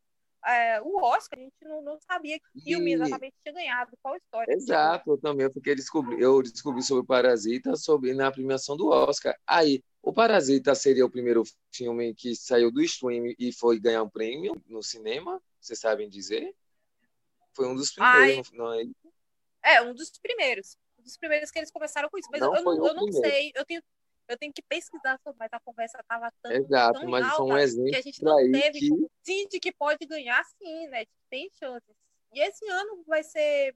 é, 0.47 0.81
o 0.83 1.03
Oscar. 1.03 1.39
A 1.39 1.43
gente 1.43 1.55
não, 1.63 1.83
não 1.83 1.99
sabia 2.01 2.39
que 2.39 2.61
filme 2.63 2.91
E- 2.91 2.95
exatamente 2.95 3.35
tinha 3.43 3.55
ganhado, 3.55 3.97
qual 4.03 4.17
história. 4.17 4.53
Exato, 4.53 5.11
eu 5.13 5.19
também 5.19 5.51
porque 5.51 5.75
descobri, 5.75 6.21
eu 6.21 6.43
descobri 6.43 6.83
sobre 6.83 7.03
o 7.03 7.07
Parasita 7.07 7.77
sobre 7.77 8.15
na 8.15 8.31
premiação 8.31 8.77
do 8.77 8.89
Oscar. 8.89 9.37
Aí, 9.47 9.83
o 10.03 10.13
Parasita 10.13 10.75
seria 10.75 11.05
o 11.05 11.11
primeiro 11.11 11.43
filme 11.73 12.15
que 12.15 12.35
saiu 12.35 12.71
do 12.71 12.81
stream 12.83 13.35
e 13.39 13.53
foi 13.53 13.79
ganhar 13.79 14.03
um 14.03 14.09
prêmio 14.09 14.61
no 14.67 14.83
cinema? 14.83 15.41
Vocês 15.61 15.79
sabem 15.79 16.09
dizer? 16.09 16.55
Foi 17.53 17.67
um 17.67 17.75
dos 17.75 17.91
primeiros, 17.93 18.51
não 18.53 18.73
é? 18.73 18.85
É, 19.63 19.83
um 19.83 19.93
dos 19.93 20.11
primeiros. 20.23 20.79
Um 20.99 21.03
dos 21.03 21.17
primeiros 21.17 21.51
que 21.51 21.59
eles 21.59 21.71
começaram 21.71 22.09
com 22.09 22.19
isso. 22.19 22.29
Mas 22.31 22.41
não 22.41 22.55
eu, 22.55 22.63
eu, 22.63 22.87
eu 22.87 22.95
não 22.95 23.13
sei, 23.13 23.53
eu 23.55 23.65
tenho, 23.65 23.83
eu 24.29 24.37
tenho 24.37 24.53
que 24.53 24.63
pesquisar 24.63 25.19
sobre, 25.25 25.39
mas 25.39 25.53
a 25.53 25.61
conversa 25.61 25.99
estava 25.99 26.31
tão, 26.43 26.53
Exato, 26.53 27.01
tão 27.01 27.09
mas 27.09 27.25
alta 27.25 27.43
um 27.43 27.57
exemplo 27.57 27.91
que 27.91 27.97
a 27.97 28.03
gente 28.03 28.23
não 28.23 28.37
teve 28.37 28.79
que... 28.79 29.11
sim 29.23 29.49
de 29.49 29.59
que 29.59 29.73
pode 29.73 30.05
ganhar 30.07 30.45
sim, 30.45 30.87
né? 30.89 31.05
Tem 31.31 31.51
chances. 31.55 31.97
E 32.33 32.41
esse 32.41 32.69
ano 32.69 33.03
vai 33.07 33.25
ser 33.25 33.75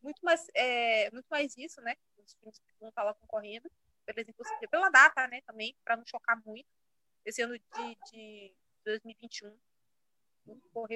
muito 0.00 0.20
mais, 0.22 0.46
é, 0.54 1.10
muito 1.10 1.26
mais 1.28 1.56
isso, 1.56 1.80
né? 1.80 1.94
Os 2.24 2.34
filmes 2.34 2.58
que 2.58 2.72
vão 2.78 2.88
estar 2.88 3.02
lá 3.02 3.14
concorrendo, 3.14 3.68
pela, 4.06 4.24
pela 4.70 4.90
data, 4.90 5.26
né? 5.26 5.40
Também, 5.42 5.76
para 5.84 5.96
não 5.96 6.06
chocar 6.06 6.40
muito. 6.46 6.68
Esse 7.24 7.42
ano 7.42 7.58
de, 7.58 7.98
de 8.10 8.54
2021. 8.84 9.52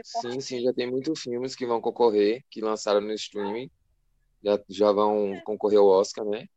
Sim, 0.05 0.41
sim, 0.41 0.63
já 0.63 0.73
tem 0.73 0.91
muitos 0.91 1.21
filmes 1.21 1.55
que 1.55 1.67
vão 1.67 1.81
concorrer, 1.81 2.43
que 2.51 2.61
lançaram 2.61 3.01
no 3.01 3.13
streaming, 3.13 3.71
já, 4.43 4.59
já 4.69 4.93
vão 4.93 5.41
concorrer 5.45 5.79
ao 5.79 5.87
Oscar, 5.87 6.25
né? 6.25 6.49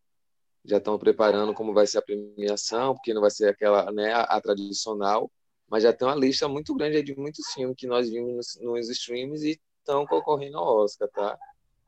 Já 0.67 0.77
estão 0.77 0.99
preparando 0.99 1.53
como 1.53 1.73
vai 1.73 1.87
ser 1.87 1.99
a 1.99 2.01
premiação, 2.01 2.93
porque 2.93 3.13
não 3.13 3.21
vai 3.21 3.31
ser 3.31 3.49
aquela, 3.49 3.91
né, 3.91 4.13
a, 4.13 4.23
a 4.23 4.41
tradicional, 4.41 5.31
mas 5.67 5.83
já 5.83 5.93
tem 5.93 6.07
uma 6.07 6.15
lista 6.15 6.47
muito 6.47 6.75
grande 6.75 7.01
de 7.01 7.15
muitos 7.15 7.45
filmes 7.53 7.75
que 7.77 7.87
nós 7.87 8.09
vimos 8.09 8.35
nos, 8.35 8.59
nos 8.61 8.89
streams 8.89 9.43
e 9.43 9.59
estão 9.79 10.05
concorrendo 10.05 10.57
ao 10.57 10.83
Oscar, 10.83 11.07
tá? 11.09 11.39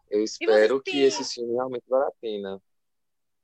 Eu 0.09 0.23
espero 0.23 0.81
que 0.81 1.01
esse 1.01 1.23
filme 1.23 1.53
realmente 1.53 1.83
vale 1.87 2.05
a 2.05 2.11
pena. 2.19 2.61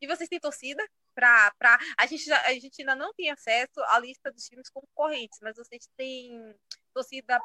E 0.02 0.08
vocês 0.08 0.28
têm 0.28 0.40
torcida? 0.40 0.84
Pra, 1.14 1.54
pra... 1.58 1.78
A, 1.98 2.06
gente 2.08 2.26
já, 2.26 2.42
a 2.42 2.54
gente 2.54 2.82
ainda 2.82 2.96
não 2.96 3.14
tem 3.14 3.30
acesso 3.30 3.80
à 3.88 4.00
lista 4.00 4.32
dos 4.32 4.48
filmes 4.48 4.70
concorrentes, 4.70 5.40
mas 5.42 5.56
vocês 5.56 5.88
têm 5.96 6.54
torcida 6.94 7.40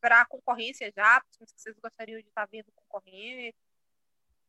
para 0.00 0.22
a 0.22 0.26
concorrência 0.26 0.92
já? 0.94 1.22
Filmes 1.32 1.52
que 1.52 1.60
vocês 1.60 1.76
gostariam 1.78 2.20
de 2.20 2.28
estar 2.28 2.46
vendo 2.46 2.70
concorrer? 2.74 3.54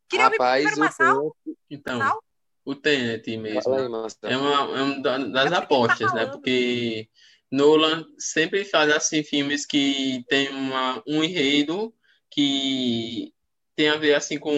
Queria 0.10 0.28
Rapaz, 0.28 0.66
ouvir 0.66 0.80
Massal. 0.80 1.38
Então, 1.70 2.00
Massal? 2.00 2.24
O 2.66 2.74
Tenet 2.74 3.38
mesmo. 3.38 3.74
Aí, 3.74 3.84
é 4.24 4.38
uma, 4.38 4.78
é 4.78 4.82
uma 4.82 5.30
das 5.30 5.52
é 5.52 5.56
apostas, 5.56 6.12
tá 6.12 6.16
né? 6.16 6.26
Porque 6.26 7.08
Nolan 7.52 8.04
sempre 8.18 8.66
faz 8.66 8.92
assim 8.92 9.24
filmes 9.24 9.66
que 9.66 10.26
tem 10.28 10.50
uma, 10.50 11.02
um 11.08 11.24
enredo 11.24 11.94
que 12.30 13.32
tem 13.76 13.90
a 13.90 13.98
ver 13.98 14.16
assim 14.16 14.40
com 14.40 14.58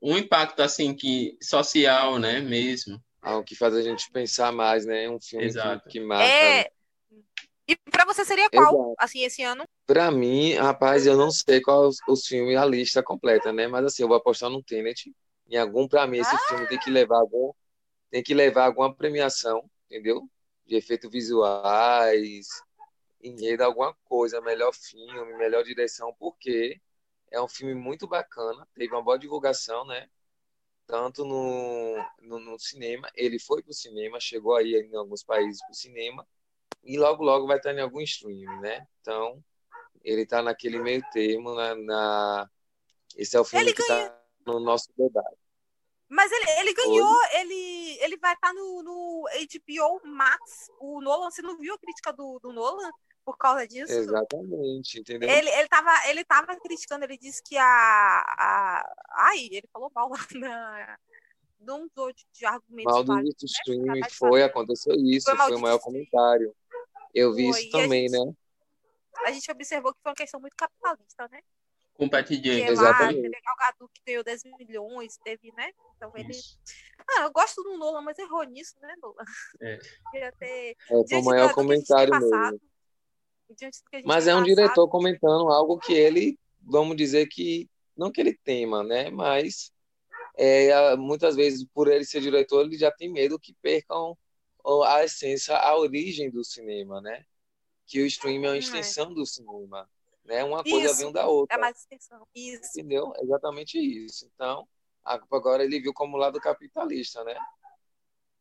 um 0.00 0.16
impacto 0.16 0.60
assim 0.62 0.94
que 0.94 1.36
social, 1.42 2.18
né, 2.18 2.40
mesmo. 2.40 3.02
Algo 3.20 3.44
que 3.44 3.54
faz 3.54 3.74
a 3.74 3.82
gente 3.82 4.10
pensar 4.10 4.50
mais, 4.52 4.86
né? 4.86 5.10
Um 5.10 5.20
filme 5.20 5.44
Exato. 5.44 5.84
que, 5.84 5.98
que 5.98 6.00
marca. 6.00 6.24
É... 6.24 6.70
E 7.68 7.76
para 7.90 8.04
você 8.04 8.24
seria 8.24 8.48
qual, 8.48 8.72
Exato. 8.72 8.94
assim, 8.98 9.22
esse 9.22 9.42
ano? 9.42 9.64
Para 9.86 10.10
mim, 10.10 10.54
rapaz, 10.54 11.06
eu 11.06 11.16
não 11.16 11.30
sei 11.30 11.60
qual 11.60 11.86
os, 11.86 11.98
os 12.08 12.26
filmes, 12.26 12.56
a 12.56 12.64
lista 12.64 13.02
completa, 13.02 13.52
né? 13.52 13.68
Mas 13.68 13.84
assim, 13.84 14.02
eu 14.02 14.08
vou 14.08 14.16
apostar 14.16 14.48
no 14.48 14.62
Tenet. 14.62 15.12
Em 15.50 15.56
algum, 15.56 15.88
para 15.88 16.06
mim, 16.06 16.18
esse 16.18 16.34
ah! 16.34 16.38
filme 16.48 16.68
tem 16.68 16.78
que 16.78 16.90
levar 16.90 17.18
algum, 17.18 17.52
tem 18.08 18.22
que 18.22 18.32
levar 18.32 18.66
alguma 18.66 18.94
premiação, 18.94 19.68
entendeu? 19.86 20.30
De 20.64 20.76
efeitos 20.76 21.10
visuais, 21.10 22.46
enredo, 23.20 23.64
alguma 23.64 23.92
coisa, 24.04 24.40
melhor 24.40 24.72
filme, 24.72 25.36
melhor 25.36 25.64
direção, 25.64 26.14
porque 26.20 26.80
é 27.32 27.42
um 27.42 27.48
filme 27.48 27.74
muito 27.74 28.06
bacana, 28.06 28.66
teve 28.74 28.94
uma 28.94 29.02
boa 29.02 29.18
divulgação, 29.18 29.84
né? 29.84 30.08
Tanto 30.86 31.24
no, 31.24 31.96
no, 32.20 32.38
no 32.38 32.58
cinema, 32.58 33.10
ele 33.16 33.40
foi 33.40 33.60
para 33.60 33.70
o 33.70 33.74
cinema, 33.74 34.20
chegou 34.20 34.54
aí 34.54 34.74
em 34.74 34.96
alguns 34.96 35.24
países 35.24 35.60
para 35.62 35.72
o 35.72 35.74
cinema, 35.74 36.26
e 36.84 36.96
logo, 36.96 37.24
logo 37.24 37.48
vai 37.48 37.56
estar 37.56 37.74
em 37.74 37.80
algum 37.80 38.00
stream, 38.00 38.60
né? 38.60 38.86
Então, 39.00 39.42
ele 40.04 40.22
está 40.22 40.42
naquele 40.42 40.78
meio 40.78 41.02
termo, 41.12 41.54
na, 41.54 41.74
na... 41.74 42.50
esse 43.16 43.36
é 43.36 43.40
o 43.40 43.44
filme 43.44 43.66
ele 43.66 43.74
que 43.74 43.82
está 43.82 44.16
no 44.46 44.60
nosso 44.60 44.88
debate. 44.96 45.39
Mas 46.10 46.30
ele, 46.32 46.50
ele 46.58 46.74
ganhou, 46.74 47.18
ele, 47.34 47.98
ele 48.00 48.16
vai 48.16 48.34
estar 48.34 48.52
no, 48.52 48.82
no 48.82 49.24
HBO 49.28 50.00
Max. 50.04 50.68
O 50.80 51.00
Nolan, 51.00 51.30
você 51.30 51.40
não 51.40 51.56
viu 51.56 51.72
a 51.72 51.78
crítica 51.78 52.12
do, 52.12 52.40
do 52.40 52.52
Nolan? 52.52 52.90
por 53.24 53.36
causa 53.36 53.66
disso. 53.66 53.92
Exatamente, 53.92 54.98
entendeu? 54.98 55.28
Ele, 55.28 55.48
ele, 55.48 55.68
tava, 55.68 56.08
ele 56.08 56.24
tava 56.24 56.56
criticando, 56.56 57.04
ele 57.04 57.16
disse 57.16 57.40
que 57.42 57.56
a. 57.56 57.64
a 57.64 58.94
ai, 59.10 59.48
ele 59.50 59.68
falou 59.72 59.90
mal 59.94 60.08
lá 60.08 60.18
na. 60.34 60.98
Não 61.60 61.84
usou 61.84 62.12
de, 62.12 62.26
de 62.32 62.46
argumentos. 62.46 62.92
Mal 62.92 63.04
do 63.04 63.14
né? 63.14 63.30
streaming 63.42 64.00
foi, 64.10 64.42
aconteceu 64.42 64.94
isso, 64.96 65.30
foi, 65.30 65.36
foi 65.36 65.56
o 65.56 65.60
maior 65.60 65.78
comentário. 65.78 66.54
Eu 67.14 67.34
vi 67.34 67.52
foi. 67.52 67.60
isso 67.60 67.70
também, 67.70 68.08
gente, 68.08 68.18
né? 68.18 68.32
A 69.26 69.30
gente 69.30 69.50
observou 69.50 69.92
que 69.92 70.00
foi 70.02 70.10
uma 70.10 70.16
questão 70.16 70.40
muito 70.40 70.56
capitalista, 70.56 71.28
né? 71.30 71.40
Com 72.00 72.06
o 72.06 72.10
Pat 72.10 72.30
Exatamente. 72.30 73.20
Teve 73.20 73.36
o 73.36 73.56
Gadu 73.58 73.90
que 73.92 74.00
ganhou 74.06 74.24
10 74.24 74.44
milhões, 74.58 75.18
teve, 75.22 75.52
né? 75.52 75.70
Então 75.94 76.10
ele. 76.14 76.30
Isso. 76.30 76.58
Ah, 77.06 77.24
eu 77.24 77.30
gosto 77.30 77.62
do 77.62 77.76
Nolan, 77.76 78.00
mas 78.00 78.18
errou 78.18 78.42
nisso, 78.44 78.74
né, 78.80 78.94
Nolan? 79.02 79.22
É. 79.60 79.78
Ter... 80.40 80.48
É, 80.48 80.76
foi 80.88 81.18
o 81.18 81.24
maior 81.24 81.52
comentário 81.52 82.18
mesmo. 82.18 82.60
Mas 84.06 84.26
é 84.26 84.34
um 84.34 84.42
diretor 84.42 84.88
comentando 84.88 85.50
algo 85.50 85.78
que 85.78 85.92
ele, 85.92 86.38
vamos 86.62 86.96
dizer 86.96 87.26
que, 87.26 87.68
não 87.94 88.10
que 88.10 88.22
ele 88.22 88.32
tema, 88.32 88.82
né? 88.82 89.10
Mas 89.10 89.70
é, 90.38 90.96
muitas 90.96 91.36
vezes, 91.36 91.66
por 91.74 91.86
ele 91.86 92.06
ser 92.06 92.22
diretor, 92.22 92.64
ele 92.64 92.78
já 92.78 92.90
tem 92.90 93.12
medo 93.12 93.38
que 93.38 93.52
percam 93.60 94.16
a 94.86 95.04
essência, 95.04 95.54
a 95.54 95.76
origem 95.76 96.30
do 96.30 96.42
cinema, 96.42 96.98
né? 97.02 97.26
Que 97.84 98.00
o 98.00 98.06
streaming 98.06 98.46
é 98.46 98.48
uma 98.48 98.56
é. 98.56 98.58
extensão 98.58 99.10
é. 99.10 99.14
do 99.14 99.26
cinema. 99.26 99.86
Né? 100.30 100.44
Uma 100.44 100.62
isso, 100.64 100.70
coisa 100.70 100.94
vem 100.94 101.12
da 101.12 101.26
outra. 101.26 101.56
É 101.56 101.60
mais 101.60 101.76
extensão. 101.76 102.24
Isso. 102.32 102.78
Entendeu? 102.78 103.12
Exatamente 103.20 103.76
isso. 103.80 104.30
Então, 104.32 104.64
agora 105.04 105.64
ele 105.64 105.80
viu 105.80 105.92
como 105.92 106.16
lado 106.16 106.40
capitalista, 106.40 107.24
né? 107.24 107.36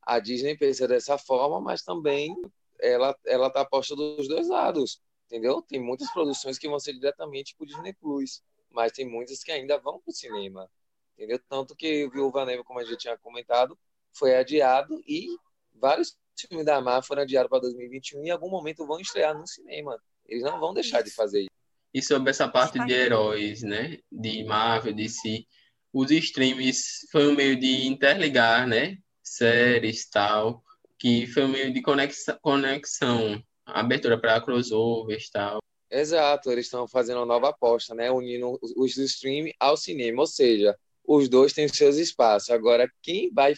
A 0.03 0.19
Disney 0.19 0.55
pensa 0.55 0.87
dessa 0.87 1.17
forma, 1.17 1.59
mas 1.59 1.81
também 1.81 2.39
ela 2.79 3.17
ela 3.25 3.49
tá 3.49 3.65
posta 3.65 3.95
dos 3.95 4.27
dois 4.27 4.47
lados, 4.47 5.01
entendeu? 5.25 5.63
Tem 5.63 5.81
muitas 5.81 6.11
produções 6.11 6.59
que 6.59 6.69
vão 6.69 6.79
ser 6.79 6.93
diretamente 6.93 7.55
para 7.55 7.63
o 7.63 7.67
Disney 7.67 7.93
Plus, 7.93 8.43
mas 8.69 8.91
tem 8.91 9.09
muitas 9.09 9.43
que 9.43 9.51
ainda 9.51 9.79
vão 9.79 9.99
para 9.99 10.11
o 10.11 10.15
cinema, 10.15 10.69
entendeu? 11.15 11.39
Tanto 11.49 11.75
que 11.75 12.05
o 12.05 12.11
Viúva 12.11 12.45
Negra, 12.45 12.63
como 12.63 12.79
a 12.79 12.83
gente 12.83 12.97
tinha 12.97 13.17
comentado, 13.17 13.75
foi 14.13 14.35
adiado 14.35 15.01
e 15.07 15.25
vários 15.73 16.15
filmes 16.37 16.67
da 16.67 16.79
Marvel 16.79 17.07
foram 17.07 17.23
adiados 17.23 17.49
para 17.49 17.61
2021 17.61 18.23
e 18.25 18.27
em 18.27 18.31
algum 18.31 18.49
momento 18.49 18.85
vão 18.85 18.99
estrear 18.99 19.35
no 19.35 19.47
cinema. 19.47 19.99
Eles 20.27 20.43
não 20.43 20.59
vão 20.59 20.71
deixar 20.71 21.01
de 21.01 21.09
fazer 21.09 21.41
isso. 21.41 21.58
E 21.93 22.01
sobre 22.01 22.29
essa 22.29 22.47
parte 22.47 22.79
de 22.85 22.93
heróis, 22.93 23.61
né? 23.63 23.97
De 24.11 24.43
Marvel, 24.43 24.93
de 24.93 25.09
si, 25.09 25.47
os 25.91 26.11
streams 26.11 27.07
foi 27.11 27.27
um 27.27 27.35
meio 27.35 27.59
de 27.59 27.87
interligar, 27.87 28.67
né? 28.67 28.97
Séries 29.23 30.07
tal 30.09 30.63
que 30.99 31.25
foi 31.27 31.45
um 31.45 31.47
meio 31.47 31.73
de 31.73 31.81
conexão, 31.81 32.37
conexão 32.41 33.41
abertura 33.65 34.19
para 34.19 34.41
crossovers 34.41 35.29
tal. 35.29 35.59
Exato, 35.89 36.51
eles 36.51 36.65
estão 36.65 36.87
fazendo 36.87 37.17
uma 37.17 37.25
nova 37.25 37.49
aposta, 37.49 37.95
né? 37.95 38.11
Unindo 38.11 38.59
os 38.75 38.95
do 38.95 39.03
streaming 39.03 39.53
ao 39.59 39.77
cinema, 39.77 40.21
ou 40.21 40.27
seja, 40.27 40.77
os 41.03 41.29
dois 41.29 41.53
têm 41.53 41.67
seus 41.67 41.95
espaços. 41.95 42.49
Agora, 42.49 42.87
quem 43.01 43.31
vai 43.33 43.55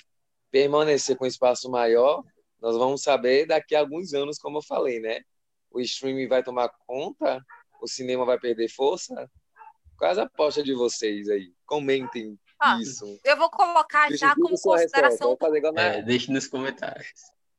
permanecer 0.52 1.18
com 1.18 1.26
espaço 1.26 1.70
maior, 1.70 2.24
nós 2.62 2.78
vamos 2.78 3.02
saber 3.02 3.48
daqui 3.48 3.76
a 3.76 3.80
alguns 3.80 4.14
anos, 4.14 4.38
como 4.38 4.60
eu 4.60 4.62
falei, 4.62 5.00
né? 5.00 5.22
O 5.72 5.82
streaming 5.82 6.28
vai 6.28 6.44
tomar 6.44 6.70
conta, 6.86 7.44
o 7.82 7.88
cinema 7.88 8.26
vai 8.26 8.40
perder 8.40 8.70
força. 8.70 9.30
Quais 9.98 10.18
a 10.18 10.24
aposta 10.24 10.64
de 10.64 10.74
vocês 10.74 11.30
aí? 11.30 11.54
Comentem 11.66 12.40
ah, 12.60 12.80
isso. 12.80 13.20
Eu 13.24 13.36
vou 13.38 13.50
colocar 13.50 14.08
deixa 14.08 14.28
já 14.28 14.36
como 14.36 14.60
consideração. 14.60 15.38
É, 15.76 16.02
deixe 16.02 16.32
nos 16.32 16.48
comentários. 16.48 17.08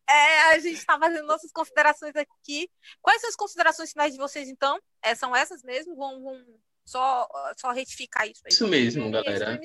É, 0.09 0.41
a 0.53 0.59
gente 0.59 0.79
está 0.79 0.99
fazendo 0.99 1.27
nossas 1.27 1.51
considerações 1.51 2.15
aqui. 2.15 2.69
Quais 3.01 3.21
são 3.21 3.31
as 3.31 3.37
considerações 3.37 3.91
finais 3.91 4.13
de 4.13 4.19
vocês, 4.19 4.49
então? 4.49 4.79
É, 5.03 5.15
são 5.15 5.35
essas 5.35 5.63
mesmo? 5.63 5.97
Vão, 5.97 6.23
vão 6.23 6.45
só, 6.85 7.29
só 7.57 7.73
retificar 7.73 8.29
isso 8.29 8.43
aí. 8.45 8.53
Isso 8.53 8.69
mesmo, 8.69 9.11
galera. 9.11 9.59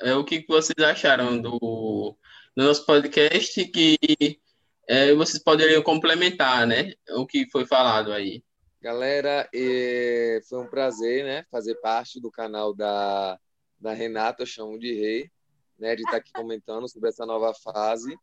É 0.00 0.14
o 0.14 0.24
que 0.24 0.44
vocês 0.48 0.78
acharam 0.78 1.40
do, 1.40 2.16
do 2.56 2.64
nosso 2.64 2.86
podcast 2.86 3.64
que 3.66 3.98
é, 4.88 5.14
vocês 5.14 5.42
poderiam 5.42 5.82
complementar, 5.82 6.66
né? 6.66 6.92
O 7.10 7.26
que 7.26 7.48
foi 7.50 7.66
falado 7.66 8.12
aí. 8.12 8.42
Galera, 8.84 9.48
foi 10.46 10.58
um 10.58 10.68
prazer, 10.68 11.24
né? 11.24 11.46
Fazer 11.50 11.74
parte 11.76 12.20
do 12.20 12.30
canal 12.30 12.74
da 12.74 13.40
da 13.80 13.94
Renata, 13.94 14.42
eu 14.42 14.46
chamo 14.46 14.78
de 14.78 14.92
Rei, 14.92 15.30
né, 15.78 15.96
de 15.96 16.02
estar 16.02 16.18
aqui 16.18 16.30
comentando 16.36 16.86
sobre 16.86 17.08
essa 17.08 17.24
nova 17.24 17.54
fase. 17.54 18.14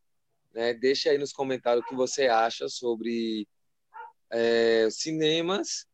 Né? 0.53 0.75
Deixa 0.75 1.09
aí 1.09 1.17
nos 1.17 1.33
comentários 1.33 1.83
o 1.83 1.87
que 1.87 1.95
você 1.95 2.27
acha 2.27 2.69
sobre 2.69 3.47
é, 4.29 4.87
cinemas 4.91 5.87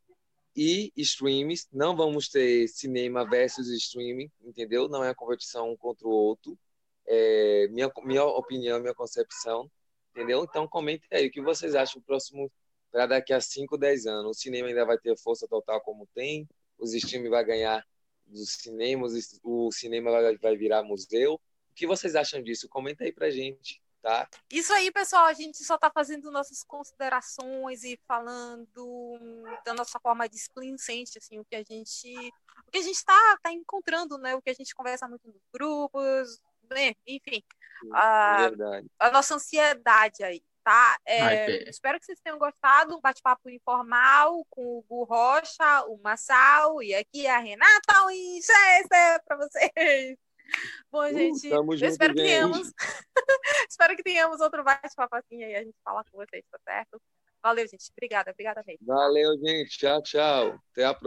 e 0.53 0.91
streams. 0.97 1.65
Não 1.71 1.95
vamos 1.95 2.27
ter 2.27 2.67
cinema 2.67 3.25
versus 3.25 3.69
streaming, 3.69 4.29
entendeu? 4.41 4.89
Não 4.89 5.01
é 5.01 5.11
a 5.11 5.15
competição 5.15 5.71
um 5.71 5.77
contra 5.77 6.05
o 6.05 6.11
outro. 6.11 6.59
É, 7.05 7.69
minha, 7.69 7.89
minha 8.03 8.25
opinião, 8.25 8.81
minha 8.81 8.93
concepção, 8.93 9.71
entendeu? 10.11 10.43
Então, 10.43 10.67
comente 10.67 11.07
aí 11.09 11.27
o 11.27 11.31
que 11.31 11.41
vocês 11.41 11.73
acham 11.73 12.01
do 12.01 12.05
próximo 12.05 12.51
para 12.91 13.05
daqui 13.05 13.33
a 13.33 13.41
5, 13.41 13.77
10 13.77 14.05
anos. 14.07 14.37
O 14.37 14.39
cinema 14.39 14.67
ainda 14.67 14.85
vai 14.85 14.97
ter 14.97 15.17
força 15.17 15.47
total 15.47 15.81
como 15.81 16.07
tem, 16.13 16.47
os 16.77 16.93
streams 16.93 17.29
vai 17.29 17.43
ganhar 17.43 17.85
dos 18.25 18.53
cinemas, 18.53 19.13
o 19.43 19.71
cinema 19.71 20.11
vai, 20.41 20.55
virar 20.55 20.83
museu. 20.83 21.35
O 21.35 21.73
que 21.75 21.87
vocês 21.87 22.15
acham 22.15 22.41
disso? 22.41 22.67
Comenta 22.67 23.03
aí 23.03 23.11
pra 23.11 23.29
gente, 23.29 23.81
tá? 24.01 24.27
Isso 24.51 24.73
aí, 24.73 24.91
pessoal, 24.91 25.25
a 25.25 25.33
gente 25.33 25.63
só 25.63 25.77
tá 25.77 25.89
fazendo 25.89 26.31
nossas 26.31 26.63
considerações 26.63 27.83
e 27.83 27.99
falando 28.07 29.19
da 29.65 29.73
nossa 29.73 29.99
forma 29.99 30.27
displicente, 30.27 31.17
assim, 31.17 31.39
o 31.39 31.45
que 31.45 31.55
a 31.55 31.63
gente 31.63 32.13
o 32.67 32.71
que 32.71 32.79
a 32.79 32.81
gente 32.81 33.03
tá, 33.05 33.37
tá 33.41 33.51
encontrando, 33.51 34.17
né? 34.17 34.35
O 34.35 34.41
que 34.41 34.49
a 34.49 34.53
gente 34.53 34.75
conversa 34.75 35.07
muito 35.07 35.27
nos 35.27 35.41
grupos, 35.53 36.41
né? 36.69 36.93
enfim. 37.05 37.41
a, 37.93 38.49
a 38.99 39.11
nossa 39.11 39.35
ansiedade 39.35 40.23
aí 40.23 40.41
tá? 40.67 40.97
É, 41.05 41.69
espero 41.69 41.97
que 41.97 42.05
vocês 42.05 42.19
tenham 42.19 42.37
gostado. 42.37 42.97
Um 42.97 42.99
bate-papo 42.99 43.49
informal 43.49 44.45
com 44.49 44.79
o 44.79 44.85
Gu 44.89 45.05
Rocha, 45.05 45.85
o 45.87 45.97
Massal 46.03 46.83
e 46.83 46.93
aqui 46.93 47.25
a 47.25 47.39
Renata 47.39 48.05
Winchester 48.07 49.23
para 49.25 49.37
vocês. 49.37 50.17
Bom, 50.91 51.05
uh, 51.05 51.13
gente, 51.13 51.47
eu 51.47 51.87
espero 51.87 52.13
que 52.13 52.21
tenhamos. 52.21 52.73
espero 53.69 53.95
que 53.95 54.03
tenhamos 54.03 54.41
outro 54.41 54.61
bate-papo 54.61 55.15
assim 55.15 55.41
aí, 55.41 55.55
a 55.55 55.63
gente 55.63 55.77
fala 55.85 56.03
com 56.11 56.17
vocês, 56.17 56.43
tá 56.51 56.59
certo? 56.65 57.01
Valeu, 57.41 57.65
gente. 57.65 57.89
Obrigada, 57.93 58.31
obrigada 58.31 58.61
mesmo. 58.67 58.85
Valeu, 58.85 59.37
gente. 59.37 59.77
Tchau, 59.77 60.01
tchau. 60.01 60.59
Até 60.73 60.83
a 60.83 60.93
próxima. 60.93 61.06